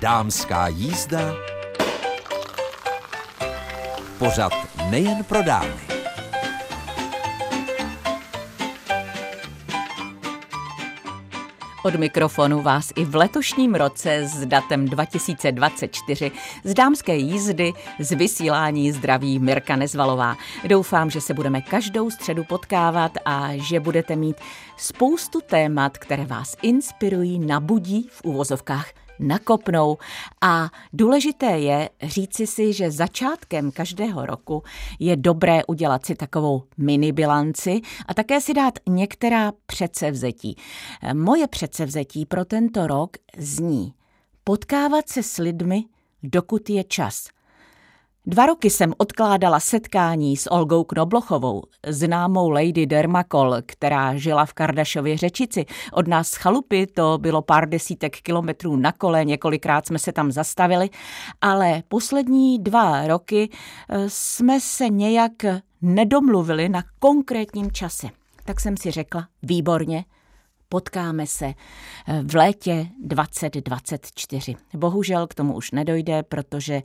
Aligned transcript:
Dámská 0.00 0.68
jízda. 0.68 1.34
Pořad 4.18 4.52
nejen 4.90 5.24
pro 5.24 5.42
dámy. 5.42 5.72
Od 11.84 11.94
mikrofonu 11.94 12.62
vás 12.62 12.92
i 12.96 13.04
v 13.04 13.14
letošním 13.14 13.74
roce 13.74 14.28
s 14.28 14.46
datem 14.46 14.88
2024 14.88 16.32
z 16.64 16.74
dámské 16.74 17.16
jízdy 17.16 17.72
z 17.98 18.12
vysílání 18.12 18.92
zdraví 18.92 19.38
Mirka 19.38 19.76
Nezvalová. 19.76 20.36
Doufám, 20.68 21.10
že 21.10 21.20
se 21.20 21.34
budeme 21.34 21.60
každou 21.60 22.10
středu 22.10 22.44
potkávat 22.44 23.12
a 23.24 23.50
že 23.54 23.80
budete 23.80 24.16
mít 24.16 24.36
spoustu 24.76 25.40
témat, 25.40 25.98
které 25.98 26.24
vás 26.24 26.56
inspirují, 26.62 27.38
nabudí 27.38 28.08
v 28.12 28.24
úvozovkách 28.24 29.05
nakopnou. 29.18 29.98
A 30.42 30.70
důležité 30.92 31.46
je 31.46 31.90
říci 32.02 32.46
si, 32.46 32.72
že 32.72 32.90
začátkem 32.90 33.70
každého 33.70 34.26
roku 34.26 34.62
je 34.98 35.16
dobré 35.16 35.64
udělat 35.64 36.06
si 36.06 36.14
takovou 36.14 36.62
mini 36.76 37.12
bilanci 37.12 37.80
a 38.06 38.14
také 38.14 38.40
si 38.40 38.54
dát 38.54 38.78
některá 38.88 39.52
předsevzetí. 39.66 40.56
Moje 41.12 41.46
předsevzetí 41.46 42.26
pro 42.26 42.44
tento 42.44 42.86
rok 42.86 43.16
zní 43.38 43.94
potkávat 44.44 45.08
se 45.08 45.22
s 45.22 45.36
lidmi, 45.36 45.84
dokud 46.22 46.70
je 46.70 46.84
čas– 46.84 47.28
Dva 48.28 48.46
roky 48.46 48.70
jsem 48.70 48.92
odkládala 48.98 49.60
setkání 49.60 50.36
s 50.36 50.50
Olgou 50.50 50.84
Knoblochovou, 50.84 51.62
známou 51.86 52.50
Lady 52.50 52.86
Dermakol, 52.86 53.56
která 53.66 54.16
žila 54.16 54.46
v 54.46 54.52
Kardašově 54.52 55.18
řečici. 55.18 55.66
Od 55.92 56.08
nás 56.08 56.28
z 56.28 56.34
chalupy 56.34 56.86
to 56.86 57.18
bylo 57.18 57.42
pár 57.42 57.68
desítek 57.68 58.16
kilometrů 58.16 58.76
na 58.76 58.92
kole, 58.92 59.24
několikrát 59.24 59.86
jsme 59.86 59.98
se 59.98 60.12
tam 60.12 60.32
zastavili, 60.32 60.90
ale 61.40 61.82
poslední 61.88 62.58
dva 62.58 63.06
roky 63.06 63.50
eh, 63.88 64.04
jsme 64.08 64.60
se 64.60 64.88
nějak 64.88 65.32
nedomluvili 65.82 66.68
na 66.68 66.82
konkrétním 66.98 67.72
čase. 67.72 68.06
Tak 68.44 68.60
jsem 68.60 68.76
si 68.76 68.90
řekla, 68.90 69.28
výborně, 69.42 70.04
potkáme 70.68 71.26
se 71.26 71.46
eh, 71.46 72.22
v 72.22 72.34
létě 72.34 72.88
2024. 72.98 74.54
Bohužel 74.74 75.26
k 75.26 75.34
tomu 75.34 75.54
už 75.54 75.70
nedojde, 75.70 76.22
protože 76.22 76.82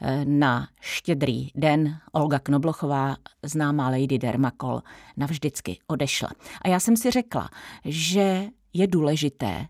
eh, 0.00 0.24
na 0.24 0.68
štědrý 0.80 1.50
den 1.54 1.96
Olga 2.12 2.38
Knoblochová, 2.38 3.16
známá 3.42 3.88
Lady 3.88 4.18
Dermakol, 4.18 4.82
navždycky 5.16 5.78
odešla. 5.86 6.30
A 6.62 6.68
já 6.68 6.80
jsem 6.80 6.96
si 6.96 7.10
řekla, 7.10 7.50
že 7.84 8.44
je 8.72 8.86
důležité 8.86 9.66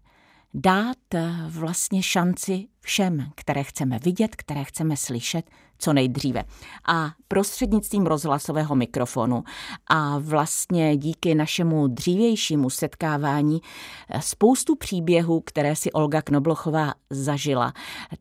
dát 0.54 1.14
eh, 1.14 1.32
vlastně 1.48 2.02
šanci 2.02 2.66
všem, 2.80 3.30
které 3.34 3.62
chceme 3.62 3.98
vidět, 3.98 4.36
které 4.36 4.64
chceme 4.64 4.96
slyšet, 4.96 5.50
co 5.78 5.92
nejdříve. 5.92 6.44
A 6.88 7.10
prostřednictvím 7.28 8.06
rozhlasového 8.06 8.74
mikrofonu 8.74 9.44
a 9.86 10.18
vlastně 10.18 10.96
díky 10.96 11.34
našemu 11.34 11.86
dřívějšímu 11.86 12.70
setkávání 12.70 13.60
eh, 14.08 14.22
spoustu 14.22 14.76
příběhů, 14.76 15.40
které 15.40 15.76
si 15.76 15.92
Olga 15.92 16.22
Knoblochová 16.22 16.94
zažila, 17.10 17.72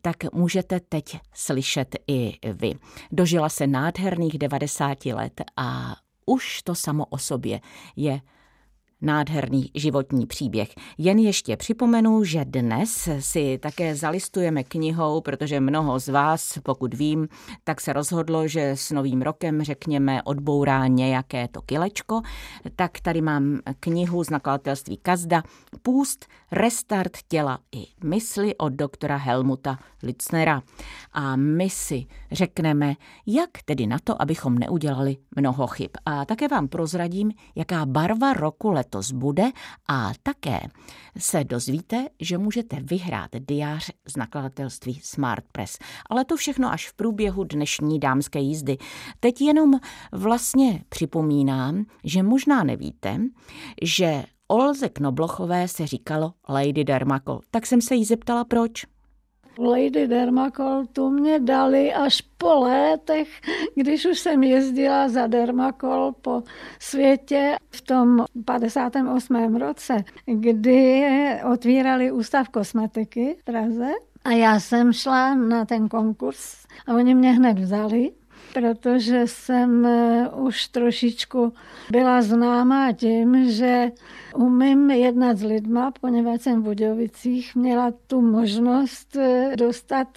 tak 0.02 0.34
můžete 0.34 0.80
teď 0.80 1.20
slyšet 1.34 1.96
i 2.08 2.34
vy. 2.54 2.74
Dožila 3.12 3.50
se 3.50 3.68
nádherných 3.68 4.38
90 4.38 5.06
let 5.06 5.42
a 5.58 5.96
už 6.26 6.62
to 6.62 6.76
samo 6.76 7.06
o 7.06 7.18
sobě 7.18 7.62
je 7.96 8.22
Nádherný 9.02 9.72
životní 9.76 10.26
příběh. 10.26 10.70
Jen 10.98 11.20
ještě 11.20 11.58
připomenu, 11.58 12.24
že 12.24 12.46
dnes 12.46 13.10
si 13.20 13.58
také 13.58 13.96
zalistujeme 13.96 14.64
knihou, 14.64 15.22
protože 15.22 15.60
mnoho 15.60 16.00
z 16.00 16.10
vás, 16.10 16.60
pokud 16.64 16.94
vím, 16.94 17.28
tak 17.64 17.82
se 17.82 17.94
rozhodlo, 17.94 18.48
že 18.48 18.70
s 18.70 18.92
novým 18.92 19.22
rokem, 19.22 19.64
řekněme, 19.64 20.24
odbourá 20.24 20.88
nějaké 20.88 21.48
to 21.48 21.62
kilečko. 21.62 22.22
Tak 22.76 23.00
tady 23.00 23.22
mám 23.22 23.60
knihu 23.80 24.24
z 24.24 24.30
nakladatelství 24.30 24.98
Kazda 24.98 25.44
Půst, 25.82 26.26
restart 26.52 27.18
těla 27.28 27.60
i 27.76 27.86
mysli 28.04 28.56
od 28.56 28.74
doktora 28.74 29.18
Helmuta 29.18 29.80
Litznera. 30.04 30.62
A 31.12 31.36
my 31.36 31.70
si 31.70 32.06
řekneme, 32.32 32.96
jak 33.26 33.50
tedy 33.66 33.88
na 33.88 33.98
to, 34.04 34.22
abychom 34.22 34.60
neudělali 34.60 35.18
mnoho 35.36 35.68
chyb. 35.68 35.92
A 36.06 36.26
také 36.26 36.48
vám 36.48 36.68
prozradím, 36.68 37.32
jaká 37.56 37.86
barva 37.86 38.34
roku 38.34 38.72
let 38.72 38.89
letos 38.90 39.12
bude 39.12 39.52
a 39.88 40.12
také 40.24 40.60
se 41.18 41.44
dozvíte, 41.44 42.08
že 42.20 42.38
můžete 42.38 42.78
vyhrát 42.82 43.32
diář 43.40 43.92
z 44.08 44.18
nakladatelství 44.18 45.00
Smart 45.04 45.46
Press. 45.52 45.78
Ale 46.10 46.26
to 46.26 46.38
všechno 46.38 46.72
až 46.72 46.90
v 46.90 46.94
průběhu 46.94 47.44
dnešní 47.44 48.00
dámské 48.00 48.40
jízdy. 48.40 48.78
Teď 49.20 49.42
jenom 49.42 49.74
vlastně 50.12 50.84
připomínám, 50.90 51.86
že 52.04 52.24
možná 52.24 52.64
nevíte, 52.64 53.20
že 53.84 54.24
Olze 54.48 54.90
Knoblochové 54.90 55.68
se 55.68 55.88
říkalo 55.88 56.34
Lady 56.50 56.84
Dermakol. 56.84 57.40
Tak 57.52 57.66
jsem 57.66 57.82
se 57.82 57.96
jí 57.96 58.06
zeptala, 58.06 58.44
proč. 58.46 58.86
Lady 59.58 60.08
Dermakol 60.08 60.86
tu 60.94 61.10
mě 61.10 61.40
dali 61.40 61.94
až 61.94 62.22
po 62.38 62.60
létech, 62.60 63.28
když 63.76 64.06
už 64.06 64.20
jsem 64.20 64.44
jezdila 64.44 65.10
za 65.10 65.28
Dermakol 65.28 66.12
po 66.22 66.44
světě 66.80 67.56
v 67.72 67.82
tom 67.82 68.26
58. 68.46 69.56
roce, 69.56 70.04
kdy 70.26 71.06
otvírali 71.54 72.12
ústav 72.12 72.50
kosmetiky 72.50 73.36
v 73.40 73.44
Praze. 73.44 73.92
A 74.24 74.32
já 74.32 74.60
jsem 74.60 74.94
šla 74.94 75.36
na 75.36 75.66
ten 75.66 75.90
konkurs 75.90 76.66
a 76.88 76.94
oni 76.94 77.16
mě 77.16 77.32
hned 77.32 77.60
vzali 77.60 78.12
protože 78.60 79.28
jsem 79.28 79.86
eh, 79.86 80.30
už 80.36 80.68
trošičku 80.68 81.54
byla 81.92 82.22
známá 82.22 82.92
tím, 82.92 83.52
že 83.52 83.92
umím 84.36 84.92
jednat 84.92 85.38
s 85.38 85.44
lidma, 85.44 85.92
poněvadž 86.02 86.42
jsem 86.42 86.62
v 86.62 86.64
Budějovicích 86.64 87.56
měla 87.56 87.94
tu 88.08 88.22
možnost 88.22 89.16
eh, 89.16 89.52
dostat 89.56 90.08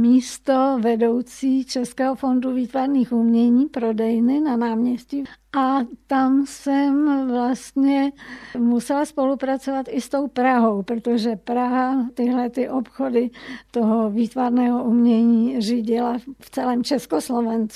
místo 0.00 0.78
vedoucí 0.80 1.64
Českého 1.64 2.14
fondu 2.14 2.54
výtvarných 2.54 3.12
umění 3.12 3.66
prodejny 3.66 4.40
na 4.40 4.56
náměstí 4.56 5.24
a 5.56 5.78
tam 6.06 6.46
jsem 6.46 7.26
vlastně 7.28 8.12
musela 8.58 9.04
spolupracovat 9.04 9.86
i 9.90 10.00
s 10.00 10.08
tou 10.08 10.28
Prahou, 10.28 10.82
protože 10.82 11.36
Praha 11.36 12.06
tyhle 12.14 12.50
ty 12.50 12.68
obchody 12.68 13.30
toho 13.70 14.10
výtvarného 14.10 14.84
umění 14.84 15.60
řídila 15.60 16.18
v 16.40 16.50
celém 16.50 16.84
Československu. 16.84 17.71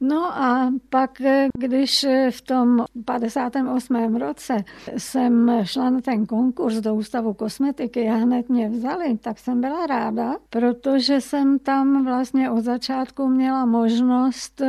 No 0.00 0.38
a 0.38 0.72
pak, 0.90 1.22
když 1.58 2.06
v 2.30 2.42
tom 2.42 2.84
58. 3.04 4.16
roce 4.16 4.64
jsem 4.96 5.60
šla 5.62 5.90
na 5.90 6.00
ten 6.00 6.26
konkurs 6.26 6.74
do 6.74 6.94
Ústavu 6.94 7.34
kosmetiky 7.34 8.08
a 8.08 8.14
hned 8.14 8.48
mě 8.48 8.68
vzali, 8.68 9.18
tak 9.18 9.38
jsem 9.38 9.60
byla 9.60 9.86
ráda, 9.86 10.36
protože 10.50 11.20
jsem 11.20 11.58
tam 11.58 12.04
vlastně 12.04 12.50
od 12.50 12.60
začátku 12.60 13.28
měla 13.28 13.66
možnost 13.66 14.62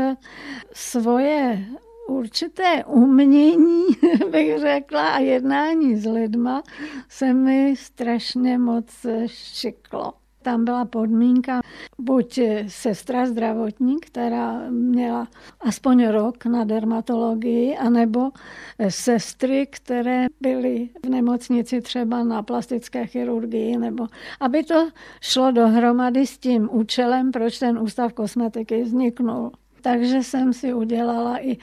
svoje 0.73 1.65
určité 2.07 2.85
umění, 2.85 3.85
bych 4.31 4.59
řekla, 4.59 5.07
a 5.07 5.19
jednání 5.19 5.95
s 5.95 6.05
lidma 6.05 6.63
se 7.09 7.33
mi 7.33 7.75
strašně 7.75 8.57
moc 8.57 9.05
šiklo. 9.25 10.20
Tam 10.41 10.65
byla 10.65 10.85
podmínka 10.85 11.61
buď 11.99 12.39
sestra 12.67 13.25
zdravotní, 13.25 13.99
která 13.99 14.69
měla 14.69 15.27
aspoň 15.59 16.07
rok 16.07 16.45
na 16.45 16.63
dermatologii, 16.63 17.77
anebo 17.77 18.31
sestry, 18.89 19.67
které 19.69 20.25
byly 20.41 20.89
v 21.05 21.09
nemocnici 21.09 21.81
třeba 21.81 22.23
na 22.23 22.43
plastické 22.43 23.07
chirurgii, 23.07 23.77
nebo 23.77 24.07
aby 24.39 24.63
to 24.63 24.87
šlo 25.21 25.51
dohromady 25.51 26.27
s 26.27 26.37
tím 26.37 26.69
účelem, 26.71 27.31
proč 27.31 27.59
ten 27.59 27.79
ústav 27.79 28.13
kosmetiky 28.13 28.83
vzniknul. 28.83 29.51
Takže 29.81 30.23
jsem 30.23 30.53
si 30.53 30.73
udělala 30.73 31.45
i 31.45 31.57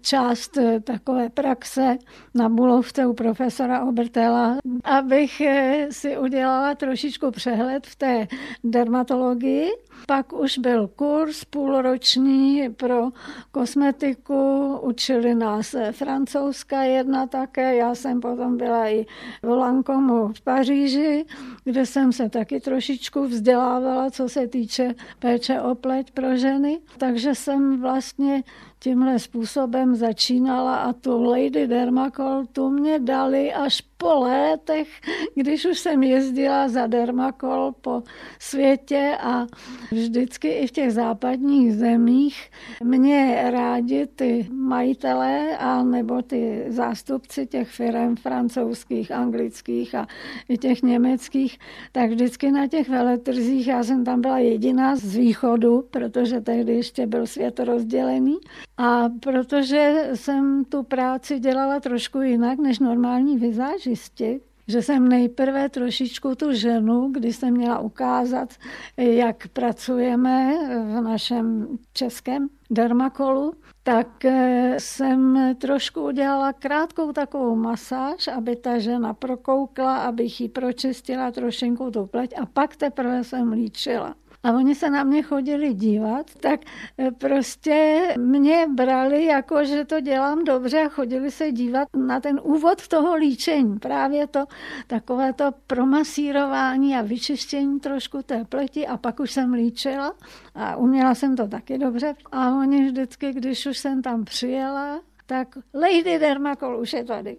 část 0.00 0.56
eh, 0.56 0.80
takové 0.80 1.28
praxe 1.28 1.98
na 2.34 2.48
Bulovce 2.48 3.06
u 3.06 3.14
profesora 3.14 3.84
Obertela, 3.84 4.56
abych 4.84 5.40
eh, 5.40 5.86
si 5.90 6.18
udělala 6.18 6.74
trošičku 6.74 7.30
přehled 7.30 7.86
v 7.86 7.96
té 7.96 8.28
dermatologii 8.64 9.70
pak 10.06 10.32
už 10.32 10.58
byl 10.58 10.88
kurz 10.88 11.44
půlroční 11.44 12.68
pro 12.76 13.08
kosmetiku, 13.50 14.76
učili 14.82 15.34
nás 15.34 15.74
francouzská 15.92 16.82
jedna 16.82 17.26
také, 17.26 17.76
já 17.76 17.94
jsem 17.94 18.20
potom 18.20 18.56
byla 18.56 18.88
i 18.88 19.06
v 19.42 19.48
Lankomu 19.48 20.32
v 20.32 20.40
Paříži, 20.40 21.24
kde 21.64 21.86
jsem 21.86 22.12
se 22.12 22.28
taky 22.28 22.60
trošičku 22.60 23.24
vzdělávala, 23.24 24.10
co 24.10 24.28
se 24.28 24.46
týče 24.46 24.94
péče 25.18 25.60
o 25.60 25.74
pleť 25.74 26.10
pro 26.10 26.36
ženy. 26.36 26.80
Takže 26.98 27.34
jsem 27.34 27.63
vlastně 27.80 28.42
tímhle 28.84 29.18
způsobem 29.18 29.94
začínala 29.94 30.76
a 30.76 30.92
tu 30.92 31.22
Lady 31.22 31.66
Dermacol 31.66 32.44
tu 32.52 32.70
mě 32.70 32.98
dali 32.98 33.52
až 33.52 33.80
po 33.96 34.14
létech, 34.14 34.88
když 35.34 35.64
už 35.64 35.78
jsem 35.78 36.02
jezdila 36.02 36.68
za 36.68 36.86
Dermakol 36.86 37.72
po 37.80 38.02
světě 38.38 39.16
a 39.20 39.46
vždycky 39.90 40.48
i 40.48 40.66
v 40.66 40.70
těch 40.70 40.92
západních 40.92 41.74
zemích. 41.74 42.50
Mě 42.84 43.50
rádi 43.50 44.06
ty 44.06 44.48
majitelé 44.52 45.56
a 45.58 45.82
nebo 45.82 46.22
ty 46.22 46.64
zástupci 46.68 47.46
těch 47.46 47.68
firm 47.68 48.16
francouzských, 48.16 49.12
anglických 49.12 49.94
a 49.94 50.06
i 50.48 50.58
těch 50.58 50.82
německých, 50.82 51.58
tak 51.92 52.10
vždycky 52.10 52.52
na 52.52 52.66
těch 52.66 52.88
veletrzích, 52.88 53.66
já 53.66 53.84
jsem 53.84 54.04
tam 54.04 54.20
byla 54.20 54.38
jediná 54.38 54.96
z 54.96 55.16
východu, 55.16 55.84
protože 55.90 56.40
tehdy 56.40 56.74
ještě 56.74 57.06
byl 57.06 57.26
svět 57.26 57.60
rozdělený 57.60 58.36
a 58.76 59.08
protože 59.20 60.10
jsem 60.14 60.64
tu 60.64 60.82
práci 60.82 61.38
dělala 61.38 61.80
trošku 61.80 62.20
jinak 62.20 62.58
než 62.58 62.78
normální 62.78 63.38
vizážisti, 63.38 64.40
že 64.68 64.82
jsem 64.82 65.08
nejprve 65.08 65.68
trošičku 65.68 66.34
tu 66.34 66.52
ženu, 66.52 67.10
když 67.12 67.36
jsem 67.36 67.54
měla 67.54 67.78
ukázat, 67.78 68.48
jak 68.96 69.48
pracujeme 69.48 70.54
v 70.84 71.00
našem 71.00 71.68
českém 71.92 72.48
dermakolu, 72.70 73.52
tak 73.82 74.24
eh, 74.24 74.76
jsem 74.78 75.38
trošku 75.60 76.02
udělala 76.02 76.52
krátkou 76.52 77.12
takovou 77.12 77.56
masáž, 77.56 78.28
aby 78.28 78.56
ta 78.56 78.78
žena 78.78 79.14
prokoukla, 79.14 79.96
abych 79.96 80.40
jí 80.40 80.48
pročistila 80.48 81.30
trošinku 81.30 81.90
tu 81.90 82.06
pleť 82.06 82.34
a 82.40 82.46
pak 82.46 82.76
teprve 82.76 83.24
jsem 83.24 83.52
líčila 83.52 84.14
a 84.44 84.52
oni 84.52 84.74
se 84.74 84.90
na 84.90 85.04
mě 85.04 85.22
chodili 85.22 85.74
dívat, 85.74 86.30
tak 86.40 86.60
eh, 86.98 87.10
prostě 87.10 88.08
mě 88.18 88.66
brali 88.74 89.24
jako, 89.24 89.64
že 89.64 89.84
to 89.84 90.00
dělám 90.00 90.44
dobře 90.44 90.82
a 90.82 90.88
chodili 90.88 91.30
se 91.30 91.52
dívat 91.52 91.88
na 91.96 92.20
ten 92.20 92.40
úvod 92.42 92.88
toho 92.88 93.14
líčení. 93.14 93.78
Právě 93.78 94.26
to 94.26 94.44
takové 94.86 95.32
to 95.32 95.50
promasírování 95.66 96.96
a 96.96 97.02
vyčištění 97.02 97.80
trošku 97.80 98.22
té 98.22 98.44
pleti 98.44 98.86
a 98.86 98.96
pak 98.96 99.20
už 99.20 99.30
jsem 99.30 99.52
líčila 99.52 100.14
a 100.54 100.76
uměla 100.76 101.14
jsem 101.14 101.36
to 101.36 101.48
taky 101.48 101.78
dobře. 101.78 102.14
A 102.32 102.58
oni 102.58 102.86
vždycky, 102.86 103.32
když 103.32 103.66
už 103.66 103.78
jsem 103.78 104.02
tam 104.02 104.24
přijela, 104.24 105.00
tak 105.26 105.48
Lady 105.74 106.18
Dermakol 106.18 106.80
už 106.80 106.92
je 106.92 107.04
tady. 107.04 107.36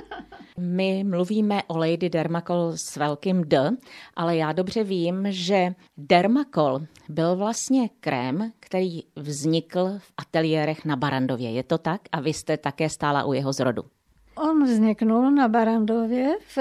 My 0.58 1.04
mluvíme 1.04 1.62
o 1.66 1.78
Lady 1.78 2.08
Dermakol 2.08 2.72
s 2.76 2.96
velkým 2.96 3.44
D, 3.44 3.70
ale 4.16 4.36
já 4.36 4.52
dobře 4.52 4.84
vím, 4.84 5.26
že 5.28 5.74
Dermakol 5.96 6.80
byl 7.08 7.36
vlastně 7.36 7.88
krém, 8.00 8.52
který 8.60 9.00
vznikl 9.16 9.98
v 9.98 10.12
ateliérech 10.16 10.84
na 10.84 10.96
Barandově. 10.96 11.50
Je 11.50 11.62
to 11.62 11.78
tak? 11.78 12.00
A 12.12 12.20
vy 12.20 12.32
jste 12.32 12.56
také 12.56 12.88
stála 12.88 13.24
u 13.24 13.32
jeho 13.32 13.52
zrodu. 13.52 13.82
On 14.36 14.64
vzniknul 14.64 15.30
na 15.30 15.48
Barandově 15.48 16.36
v 16.56 16.58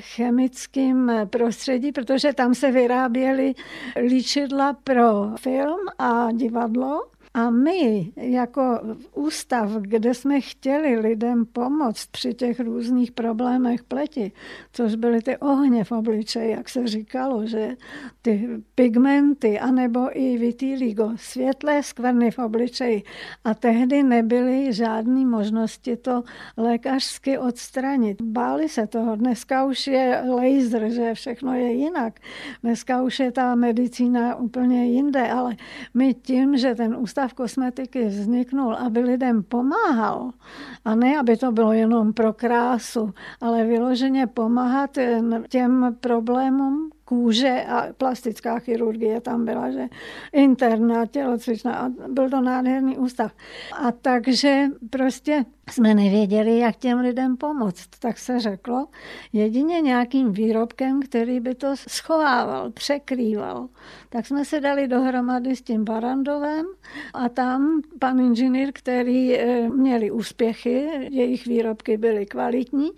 chemickém 0.00 1.12
prostředí, 1.30 1.92
protože 1.92 2.32
tam 2.32 2.54
se 2.54 2.70
vyráběly 2.70 3.54
líčidla 4.08 4.72
pro 4.84 5.36
film 5.36 5.78
a 5.98 6.32
divadlo. 6.32 7.10
A 7.34 7.50
my 7.50 8.12
jako 8.16 8.80
ústav, 9.14 9.70
kde 9.72 10.14
jsme 10.14 10.40
chtěli 10.40 10.98
lidem 10.98 11.46
pomoct 11.46 12.06
při 12.06 12.34
těch 12.34 12.60
různých 12.60 13.12
problémech 13.12 13.84
pleti, 13.84 14.32
což 14.72 14.94
byly 14.94 15.22
ty 15.22 15.36
ohně 15.36 15.84
v 15.84 15.92
obličeji, 15.92 16.50
jak 16.50 16.68
se 16.68 16.86
říkalo, 16.86 17.46
že 17.46 17.76
ty 18.22 18.48
pigmenty, 18.74 19.60
anebo 19.60 20.18
i 20.18 20.38
vitiligo, 20.38 21.12
světlé 21.16 21.82
skvrny 21.82 22.30
v 22.30 22.38
obličeji. 22.38 23.02
A 23.44 23.54
tehdy 23.54 24.02
nebyly 24.02 24.72
žádné 24.72 25.24
možnosti 25.26 25.96
to 25.96 26.22
lékařsky 26.56 27.38
odstranit. 27.38 28.22
Báli 28.22 28.68
se 28.68 28.86
toho. 28.86 29.16
Dneska 29.16 29.64
už 29.64 29.86
je 29.86 30.22
laser, 30.28 30.90
že 30.90 31.14
všechno 31.14 31.54
je 31.54 31.72
jinak. 31.72 32.20
Dneska 32.62 33.02
už 33.02 33.20
je 33.20 33.32
ta 33.32 33.54
medicína 33.54 34.36
úplně 34.36 34.86
jinde, 34.86 35.30
ale 35.30 35.56
my 35.94 36.14
tím, 36.14 36.56
že 36.56 36.74
ten 36.74 36.96
ústav 36.96 37.19
ústav 37.20 37.34
kosmetiky 37.34 38.04
vzniknul, 38.04 38.74
aby 38.74 39.00
lidem 39.00 39.42
pomáhal, 39.42 40.32
a 40.84 40.94
ne, 40.94 41.18
aby 41.18 41.36
to 41.36 41.52
bylo 41.52 41.72
jenom 41.72 42.12
pro 42.12 42.32
krásu, 42.32 43.12
ale 43.40 43.64
vyloženě 43.64 44.26
pomáhat 44.26 44.98
těm 45.48 45.96
problémům, 46.00 46.90
kůže 47.04 47.64
a 47.68 47.92
plastická 47.92 48.58
chirurgie 48.58 49.20
tam 49.20 49.44
byla, 49.44 49.70
že 49.70 49.88
interná, 50.32 51.06
tělocvičná 51.06 51.74
a 51.74 51.88
byl 52.08 52.30
to 52.30 52.40
nádherný 52.40 52.98
ústav. 52.98 53.32
A 53.76 53.92
takže 53.92 54.66
prostě 54.90 55.44
jsme 55.72 55.94
nevěděli, 55.94 56.58
jak 56.58 56.76
těm 56.76 56.98
lidem 56.98 57.36
pomoct. 57.36 57.88
Tak 57.98 58.18
se 58.18 58.40
řeklo, 58.40 58.86
jedině 59.32 59.80
nějakým 59.80 60.32
výrobkem, 60.32 61.02
který 61.02 61.40
by 61.40 61.54
to 61.54 61.76
schovával, 61.76 62.70
překrýval. 62.70 63.68
Tak 64.08 64.26
jsme 64.26 64.44
se 64.44 64.60
dali 64.60 64.88
dohromady 64.88 65.56
s 65.56 65.62
tím 65.62 65.84
Barandovem 65.84 66.66
a 67.14 67.28
tam 67.28 67.80
pan 67.98 68.20
inženýr, 68.20 68.70
který 68.72 69.38
eh, 69.38 69.68
měli 69.68 70.10
úspěchy, 70.10 71.08
jejich 71.10 71.46
výrobky 71.46 71.96
byly 71.96 72.26
kvalitní, 72.26 72.90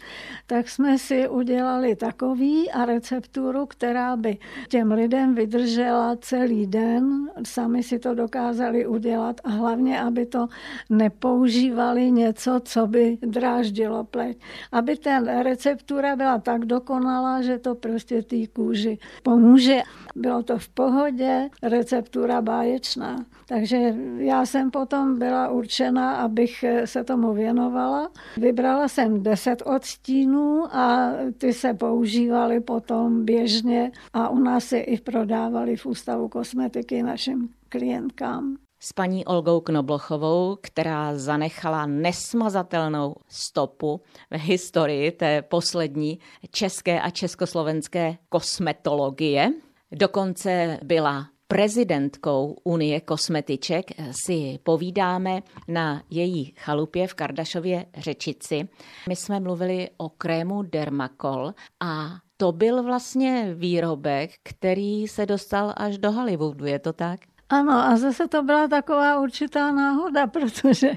tak 0.47 0.69
jsme 0.69 0.99
si 0.99 1.29
udělali 1.29 1.97
takový 1.97 2.71
a 2.71 2.85
recepturu, 2.85 3.67
která 3.67 4.17
by 4.17 4.39
těm 4.69 4.93
lidem 4.93 5.35
vydržela 5.35 6.17
celý 6.17 6.67
den. 6.67 7.31
Sami 7.45 7.83
si 7.83 7.99
to 7.99 8.15
dokázali 8.15 8.87
udělat 8.87 9.41
a 9.45 9.51
hlavně, 9.51 10.01
aby 10.01 10.27
to 10.27 10.49
nepoužívali 10.91 12.11
něco, 12.11 12.61
co 12.65 12.87
by 12.87 13.19
dráždilo 13.23 14.05
pleť. 14.05 14.39
Aby 14.73 14.97
ta 14.97 15.43
receptura 15.43 16.17
byla 16.17 16.39
tak 16.39 16.65
dokonalá, 16.65 17.43
že 17.43 17.59
to 17.59 17.75
prostě 17.75 18.23
té 18.23 18.47
kůži 18.47 18.99
pomůže. 19.23 19.81
Bylo 20.17 20.43
to 20.43 20.59
v 20.59 20.69
pohodě, 20.69 21.49
receptura 21.63 22.43
báječná. 22.43 23.25
Takže 23.49 23.95
já 24.17 24.47
jsem 24.47 24.71
potom 24.71 25.19
byla 25.19 25.49
určena, 25.49 26.13
abych 26.17 26.65
se 26.85 27.05
tomu 27.05 27.35
věnovala. 27.35 28.11
Vybrala 28.37 28.89
jsem 28.89 29.23
deset 29.23 29.63
odstínů 29.67 30.77
a 30.77 31.13
ty 31.39 31.53
se 31.53 31.75
používaly 31.75 32.61
potom 32.61 33.25
běžně 33.25 33.93
a 34.13 34.29
u 34.29 34.39
nás 34.39 34.65
se 34.65 34.79
i 34.79 35.01
prodávali 35.01 35.77
v 35.77 35.87
Ústavu 35.87 36.29
kosmetiky 36.29 37.03
našim 37.03 37.49
klientkám 37.69 38.57
s 38.85 38.93
paní 38.93 39.25
Olgou 39.25 39.61
Knoblochovou, 39.61 40.59
která 40.61 41.19
zanechala 41.19 41.87
nesmazatelnou 41.87 43.15
stopu 43.29 44.01
v 44.31 44.37
historii 44.37 45.11
té 45.11 45.43
poslední 45.43 46.19
české 46.51 47.01
a 47.01 47.11
československé 47.11 48.17
kosmetologie. 48.29 49.53
Dokonce 49.93 50.79
byla 50.85 51.27
prezidentkou 51.49 52.57
Unie 52.65 53.01
kosmetiček 53.01 53.91
si 54.11 54.59
povídáme 54.63 55.43
na 55.69 56.03
její 56.11 56.55
chalupě 56.59 57.07
v 57.07 57.15
Kardašově 57.15 57.87
Řečici. 57.97 58.69
My 59.09 59.17
jsme 59.17 59.41
mluvili 59.41 59.89
o 59.97 60.09
krému 60.09 60.63
Dermacol 60.63 61.55
a 61.81 62.11
to 62.37 62.53
byl 62.53 62.83
vlastně 62.83 63.55
výrobek, 63.55 64.31
který 64.43 65.09
se 65.09 65.27
dostal 65.27 65.73
až 65.77 65.99
do 65.99 66.13
Hollywoodu, 66.13 66.67
je 66.67 66.79
to 66.79 66.93
tak? 66.93 67.21
Ano, 67.53 67.73
a 67.73 67.97
zase 67.97 68.29
to 68.29 68.43
byla 68.43 68.69
taková 68.69 69.21
určitá 69.21 69.73
náhoda, 69.73 70.27
protože 70.27 70.93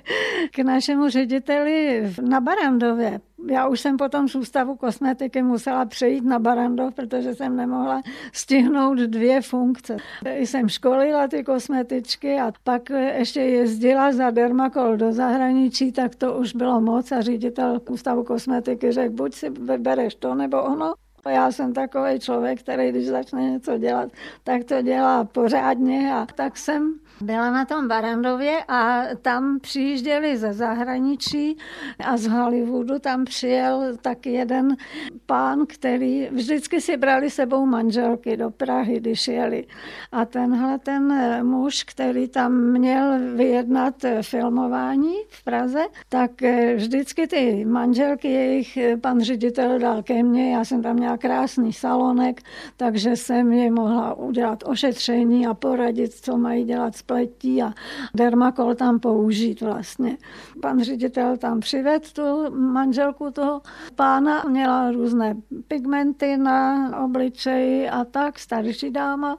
k 0.51 0.59
našemu 0.59 1.09
řediteli 1.09 2.03
na 2.21 2.41
Barandově, 2.41 3.19
já 3.49 3.67
už 3.67 3.79
jsem 3.79 3.97
potom 3.97 4.27
z 4.27 4.35
ústavu 4.35 4.75
kosmetiky 4.75 5.41
musela 5.41 5.85
přejít 5.85 6.23
na 6.23 6.39
Barandov, 6.39 6.93
protože 6.93 7.35
jsem 7.35 7.55
nemohla 7.55 8.01
stihnout 8.33 8.97
dvě 8.97 9.41
funkce. 9.41 9.97
Jsem 10.25 10.69
školila 10.69 11.27
ty 11.27 11.43
kosmetičky 11.43 12.39
a 12.39 12.53
pak 12.63 12.89
ještě 12.89 13.39
jezdila 13.39 14.11
za 14.11 14.29
Dermakol 14.29 14.97
do 14.97 15.13
zahraničí, 15.13 15.91
tak 15.91 16.15
to 16.15 16.33
už 16.33 16.55
bylo 16.55 16.81
moc 16.81 17.11
a 17.11 17.21
ředitel 17.21 17.81
ústavu 17.89 18.23
kosmetiky 18.23 18.91
řekl, 18.91 19.13
buď 19.13 19.33
si 19.33 19.49
vybereš 19.49 20.15
to 20.15 20.35
nebo 20.35 20.63
ono. 20.63 20.93
Já 21.29 21.51
jsem 21.51 21.73
takový 21.73 22.19
člověk, 22.19 22.59
který 22.59 22.89
když 22.89 23.07
začne 23.07 23.41
něco 23.51 23.77
dělat, 23.77 24.11
tak 24.43 24.63
to 24.63 24.81
dělá 24.81 25.23
pořádně 25.23 26.13
a 26.13 26.25
tak 26.35 26.57
jsem 26.57 26.93
byla 27.21 27.51
na 27.51 27.65
tom 27.65 27.87
Barandově 27.87 28.63
a 28.67 29.01
tam 29.21 29.59
přijížděli 29.59 30.37
ze 30.37 30.53
zahraničí 30.53 31.57
a 32.05 32.17
z 32.17 32.27
Hollywoodu 32.27 32.99
tam 32.99 33.25
přijel 33.25 33.97
tak 34.01 34.25
jeden 34.25 34.75
pán, 35.25 35.65
který 35.65 36.27
vždycky 36.31 36.81
si 36.81 36.97
brali 36.97 37.29
sebou 37.29 37.65
manželky 37.65 38.37
do 38.37 38.49
Prahy, 38.49 38.99
když 38.99 39.27
jeli. 39.27 39.67
A 40.11 40.25
tenhle 40.25 40.79
ten 40.79 41.13
muž, 41.47 41.83
který 41.83 42.27
tam 42.27 42.53
měl 42.53 43.19
vyjednat 43.35 43.95
filmování 44.21 45.15
v 45.29 45.43
Praze, 45.43 45.83
tak 46.09 46.31
vždycky 46.75 47.27
ty 47.27 47.65
manželky 47.65 48.27
jejich 48.27 48.77
pan 49.01 49.21
ředitel 49.21 49.79
dal 49.79 50.03
ke 50.03 50.23
mně, 50.23 50.53
já 50.53 50.65
jsem 50.65 50.81
tam 50.81 50.95
měla 50.95 51.14
krásný 51.17 51.73
salonek, 51.73 52.41
takže 52.77 53.15
jsem 53.15 53.51
ji 53.51 53.71
mohla 53.71 54.13
udělat 54.13 54.63
ošetření 54.65 55.47
a 55.47 55.53
poradit, 55.53 56.13
co 56.13 56.37
mají 56.37 56.63
dělat 56.63 56.95
s 56.95 57.01
pletí 57.01 57.63
a 57.63 57.73
dermakol 58.15 58.75
tam 58.75 58.99
použít 58.99 59.61
vlastně. 59.61 60.17
Pan 60.61 60.83
ředitel 60.83 61.37
tam 61.37 61.59
přivedl 61.59 62.05
tu 62.13 62.55
manželku 62.55 63.31
toho 63.31 63.61
pána, 63.95 64.43
měla 64.49 64.91
různé 64.91 65.35
pigmenty 65.67 66.37
na 66.37 66.89
obličeji 67.03 67.89
a 67.89 68.05
tak, 68.05 68.39
starší 68.39 68.91
dáma, 68.91 69.37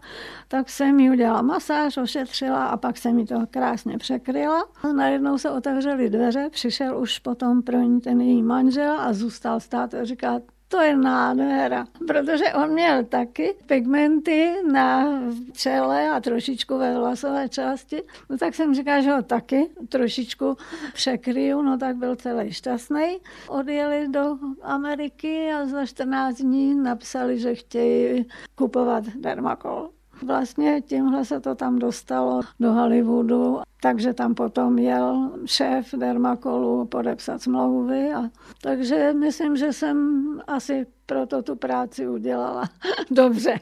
tak 0.48 0.70
jsem 0.70 1.00
jí 1.00 1.10
udělala 1.10 1.42
masáž, 1.42 1.96
ošetřila 1.96 2.66
a 2.66 2.76
pak 2.76 2.96
jsem 2.96 3.16
mi 3.16 3.26
to 3.26 3.40
krásně 3.50 3.98
překryla. 3.98 4.64
Najednou 4.96 5.38
se 5.38 5.50
otevřely 5.50 6.10
dveře, 6.10 6.48
přišel 6.50 6.98
už 6.98 7.18
potom 7.18 7.62
pro 7.62 7.78
ní 7.78 8.00
ten 8.00 8.20
její 8.20 8.42
manžel 8.42 9.00
a 9.00 9.12
zůstal 9.12 9.60
stát 9.60 9.94
a 9.94 10.04
říká, 10.04 10.40
to 10.76 10.82
je 10.82 10.96
nádhera, 10.96 11.86
protože 12.06 12.44
on 12.52 12.70
měl 12.70 13.04
taky 13.04 13.54
pigmenty 13.66 14.54
na 14.72 15.20
čele 15.52 16.10
a 16.10 16.20
trošičku 16.20 16.78
ve 16.78 16.98
vlasové 16.98 17.48
části. 17.48 18.02
No 18.30 18.38
tak 18.38 18.54
jsem 18.54 18.74
říkal, 18.74 19.02
že 19.02 19.10
ho 19.10 19.22
taky 19.22 19.70
trošičku 19.88 20.56
překryju, 20.92 21.62
no 21.62 21.78
tak 21.78 21.96
byl 21.96 22.16
celý 22.16 22.52
šťastný. 22.52 23.18
Odjeli 23.48 24.08
do 24.08 24.38
Ameriky 24.62 25.52
a 25.52 25.66
za 25.66 25.86
14 25.86 26.36
dní 26.36 26.74
napsali, 26.74 27.38
že 27.38 27.54
chtějí 27.54 28.26
kupovat 28.54 29.04
dermakol. 29.04 29.90
Vlastně 30.22 30.82
tímhle 30.82 31.24
se 31.24 31.40
to 31.40 31.54
tam 31.54 31.78
dostalo 31.78 32.40
do 32.60 32.72
Hollywoodu, 32.72 33.60
takže 33.82 34.14
tam 34.14 34.34
potom 34.34 34.78
jel 34.78 35.32
šéf 35.44 35.94
Dermakolu 35.94 36.86
podepsat 36.86 37.42
smlouvy. 37.42 38.12
A, 38.12 38.30
takže 38.62 39.12
myslím, 39.12 39.56
že 39.56 39.72
jsem 39.72 40.26
asi 40.46 40.86
proto 41.06 41.42
tu 41.42 41.56
práci 41.56 42.08
udělala 42.08 42.64
dobře. 43.10 43.60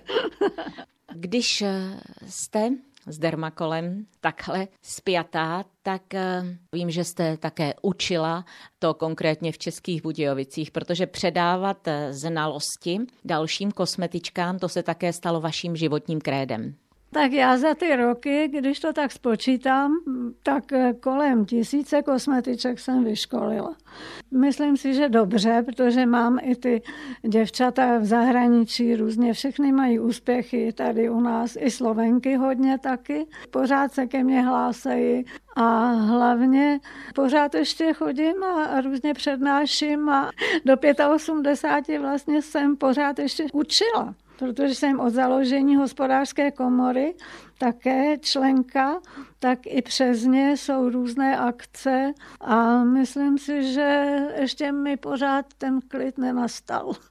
Když 1.14 1.64
jste 2.28 2.70
s 3.06 3.18
dermakolem 3.18 4.06
takhle 4.20 4.68
spjatá, 4.82 5.64
tak 5.82 6.14
eh, 6.14 6.42
vím, 6.72 6.90
že 6.90 7.04
jste 7.04 7.36
také 7.36 7.74
učila 7.82 8.44
to 8.78 8.94
konkrétně 8.94 9.52
v 9.52 9.58
Českých 9.58 10.02
Budějovicích, 10.02 10.70
protože 10.70 11.06
předávat 11.06 11.88
eh, 11.88 12.12
znalosti 12.12 12.98
dalším 13.24 13.72
kosmetičkám, 13.72 14.58
to 14.58 14.68
se 14.68 14.82
také 14.82 15.12
stalo 15.12 15.40
vaším 15.40 15.76
životním 15.76 16.20
krédem. 16.20 16.74
Tak 17.14 17.32
já 17.32 17.58
za 17.58 17.74
ty 17.74 17.96
roky, 17.96 18.48
když 18.48 18.80
to 18.80 18.92
tak 18.92 19.12
spočítám, 19.12 19.92
tak 20.42 20.72
eh, 20.72 20.92
kolem 21.00 21.46
tisíce 21.46 22.02
kosmetiček 22.02 22.78
jsem 22.78 23.04
vyškolila. 23.04 23.76
Myslím 24.30 24.76
si, 24.76 24.94
že 24.94 25.08
dobře, 25.08 25.64
protože 25.66 26.06
mám 26.06 26.38
i 26.42 26.56
ty 26.56 26.82
děvčata 27.28 27.98
v 27.98 28.04
zahraničí, 28.04 28.96
různě 28.96 29.32
všechny 29.32 29.72
mají 29.72 29.98
úspěchy 29.98 30.72
tady 30.72 31.10
u 31.10 31.20
nás, 31.20 31.56
i 31.60 31.70
Slovenky 31.70 32.36
hodně 32.36 32.78
taky. 32.78 33.26
Pořád 33.50 33.92
se 33.92 34.06
ke 34.06 34.24
mně 34.24 34.42
hlásejí 34.42 35.24
a 35.56 35.92
hlavně 35.92 36.80
pořád 37.14 37.54
ještě 37.54 37.92
chodím 37.92 38.44
a 38.44 38.80
různě 38.80 39.14
přednáším 39.14 40.08
a 40.08 40.30
do 40.64 40.74
85 41.14 41.98
vlastně 41.98 42.42
jsem 42.42 42.76
pořád 42.76 43.18
ještě 43.18 43.46
učila 43.52 44.14
protože 44.38 44.74
jsem 44.74 45.00
od 45.00 45.10
založení 45.10 45.76
hospodářské 45.76 46.50
komory 46.50 47.14
také 47.58 48.18
členka, 48.18 49.00
tak 49.38 49.58
i 49.66 49.82
přes 49.82 50.22
ně 50.24 50.56
jsou 50.56 50.88
různé 50.88 51.38
akce 51.38 52.12
a 52.40 52.84
myslím 52.84 53.38
si, 53.38 53.72
že 53.72 54.18
ještě 54.40 54.72
mi 54.72 54.96
pořád 54.96 55.46
ten 55.58 55.80
klid 55.88 56.18
nenastal. 56.18 56.92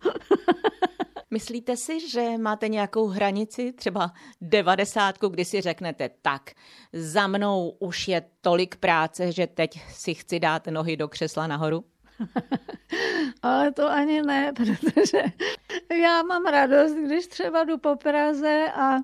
Myslíte 1.31 1.77
si, 1.77 2.09
že 2.09 2.37
máte 2.37 2.67
nějakou 2.67 3.07
hranici, 3.07 3.73
třeba 3.73 4.11
devadesátku, 4.41 5.27
kdy 5.27 5.45
si 5.45 5.61
řeknete, 5.61 6.09
tak 6.21 6.51
za 6.93 7.27
mnou 7.27 7.69
už 7.79 8.07
je 8.07 8.25
tolik 8.41 8.75
práce, 8.75 9.31
že 9.31 9.47
teď 9.47 9.81
si 9.89 10.13
chci 10.13 10.39
dát 10.39 10.67
nohy 10.67 10.97
do 10.97 11.07
křesla 11.07 11.47
nahoru? 11.47 11.83
Ale 13.41 13.71
to 13.71 13.89
ani 13.89 14.21
ne, 14.21 14.53
protože 14.53 15.23
já 16.01 16.23
mám 16.23 16.45
radost, 16.45 16.93
když 16.93 17.27
třeba 17.27 17.63
jdu 17.63 17.77
po 17.77 17.95
Praze 17.95 18.65
a 18.75 18.97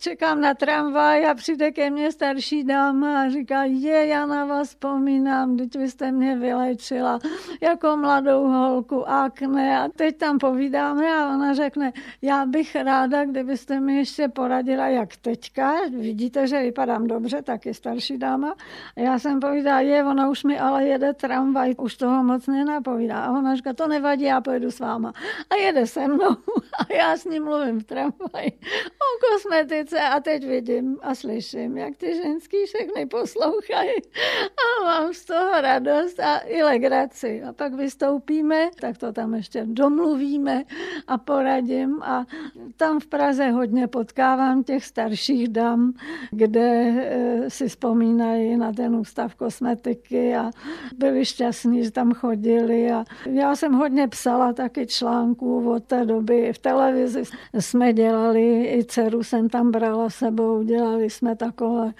čekám 0.00 0.40
na 0.40 0.54
tramvaj 0.54 1.26
a 1.26 1.34
přijde 1.34 1.70
ke 1.70 1.90
mně 1.90 2.12
starší 2.12 2.64
dáma 2.64 3.22
a 3.22 3.30
říká, 3.30 3.64
je, 3.64 4.06
já 4.06 4.26
na 4.26 4.44
vás 4.44 4.68
vzpomínám, 4.68 5.56
teď 5.56 5.76
vy 5.76 5.90
jste 5.90 6.12
mě 6.12 6.36
vylečila 6.36 7.18
jako 7.60 7.96
mladou 7.96 8.46
holku, 8.46 9.08
akne 9.08 9.78
a 9.78 9.88
teď 9.88 10.16
tam 10.16 10.38
povídáme 10.38 11.16
a 11.16 11.28
ona 11.34 11.54
řekne, 11.54 11.92
já 12.22 12.46
bych 12.46 12.76
ráda, 12.76 13.24
kdybyste 13.24 13.80
mi 13.80 13.96
ještě 13.96 14.28
poradila, 14.28 14.88
jak 14.88 15.16
teďka, 15.16 15.74
vidíte, 15.90 16.46
že 16.46 16.62
vypadám 16.62 17.06
dobře, 17.06 17.42
taky 17.42 17.74
starší 17.74 18.18
dáma. 18.18 18.54
A 18.96 19.00
já 19.00 19.18
jsem 19.18 19.40
povídala, 19.40 19.80
je, 19.80 20.04
ona 20.04 20.28
už 20.28 20.44
mi 20.44 20.58
ale 20.58 20.86
jede 20.86 21.14
tramvaj, 21.14 21.74
už 21.78 21.96
toho 21.96 22.22
moc 22.22 22.46
nenapovídá. 22.66 23.24
A 23.24 23.38
ona 23.38 23.54
říká, 23.54 23.72
to 23.72 23.88
nevadí, 23.88 24.24
já 24.24 24.40
pojedu 24.40 24.70
s 24.70 24.80
váma. 24.80 25.12
A 25.50 25.54
jede 25.54 25.86
se 25.86 26.08
mnou 26.08 26.36
a 26.78 26.92
já 26.92 27.16
s 27.16 27.24
ním 27.24 27.44
mluvím 27.44 27.80
v 27.80 27.84
tramvaji 27.84 28.52
o 29.06 29.10
kosmetice 29.32 30.00
a 30.00 30.20
teď 30.20 30.46
vidím 30.46 30.98
a 31.02 31.14
slyším, 31.14 31.76
jak 31.76 31.96
ty 31.96 32.16
ženský 32.16 32.56
všechny 32.66 33.06
poslouchají 33.06 34.02
a 34.56 34.84
mám 34.84 35.14
z 35.14 35.24
toho 35.24 35.60
radost 35.60 36.20
a 36.20 36.40
i 36.44 36.62
legraci. 36.62 37.42
A 37.42 37.52
pak 37.52 37.74
vystoupíme, 37.74 38.70
tak 38.80 38.98
to 38.98 39.12
tam 39.12 39.34
ještě 39.34 39.64
domluvíme 39.64 40.64
a 41.06 41.18
poradím 41.18 42.02
a 42.02 42.26
tam 42.76 43.00
v 43.00 43.06
Praze 43.06 43.50
hodně 43.50 43.86
potkávám 43.86 44.64
těch 44.64 44.84
starších 44.84 45.48
dam, 45.48 45.92
kde 46.30 46.94
eh, 46.96 47.50
si 47.50 47.68
vzpomínají 47.68 48.56
na 48.56 48.72
ten 48.72 48.96
ústav 48.96 49.34
kosmetiky 49.34 50.36
a 50.36 50.50
byli 50.96 51.24
šťastní, 51.24 51.84
že 51.84 51.90
tam 51.90 52.12
chodili 52.46 52.92
a 52.92 53.04
já 53.32 53.56
jsem 53.56 53.72
hodně 53.72 54.08
psala 54.08 54.52
taky 54.52 54.86
článků 54.86 55.70
od 55.70 55.84
té 55.84 56.04
doby. 56.04 56.52
V 56.52 56.58
televizi 56.58 57.22
jsme 57.58 57.92
dělali, 57.92 58.64
i 58.78 58.84
dceru 58.84 59.22
jsem 59.22 59.48
tam 59.48 59.70
brala 59.70 60.10
sebou, 60.10 60.62
dělali 60.62 61.10
jsme 61.10 61.36
takové 61.36 61.92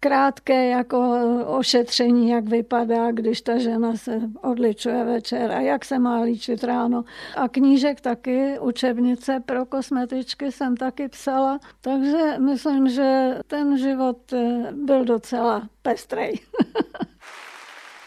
krátké 0.00 0.68
jako 0.68 1.14
ošetření, 1.46 2.28
jak 2.28 2.48
vypadá, 2.48 3.12
když 3.12 3.40
ta 3.40 3.58
žena 3.58 3.96
se 3.96 4.20
odličuje 4.42 5.04
večer 5.04 5.52
a 5.52 5.60
jak 5.60 5.84
se 5.84 5.98
má 5.98 6.20
líčit 6.20 6.64
ráno. 6.64 7.04
A 7.36 7.48
knížek 7.48 8.00
taky, 8.00 8.58
učebnice 8.60 9.40
pro 9.46 9.66
kosmetičky 9.66 10.52
jsem 10.52 10.76
taky 10.76 11.08
psala, 11.08 11.58
takže 11.80 12.36
myslím, 12.38 12.88
že 12.88 13.38
ten 13.46 13.78
život 13.78 14.32
eh, 14.32 14.72
byl 14.72 15.04
docela 15.04 15.68
pestrej. 15.82 16.34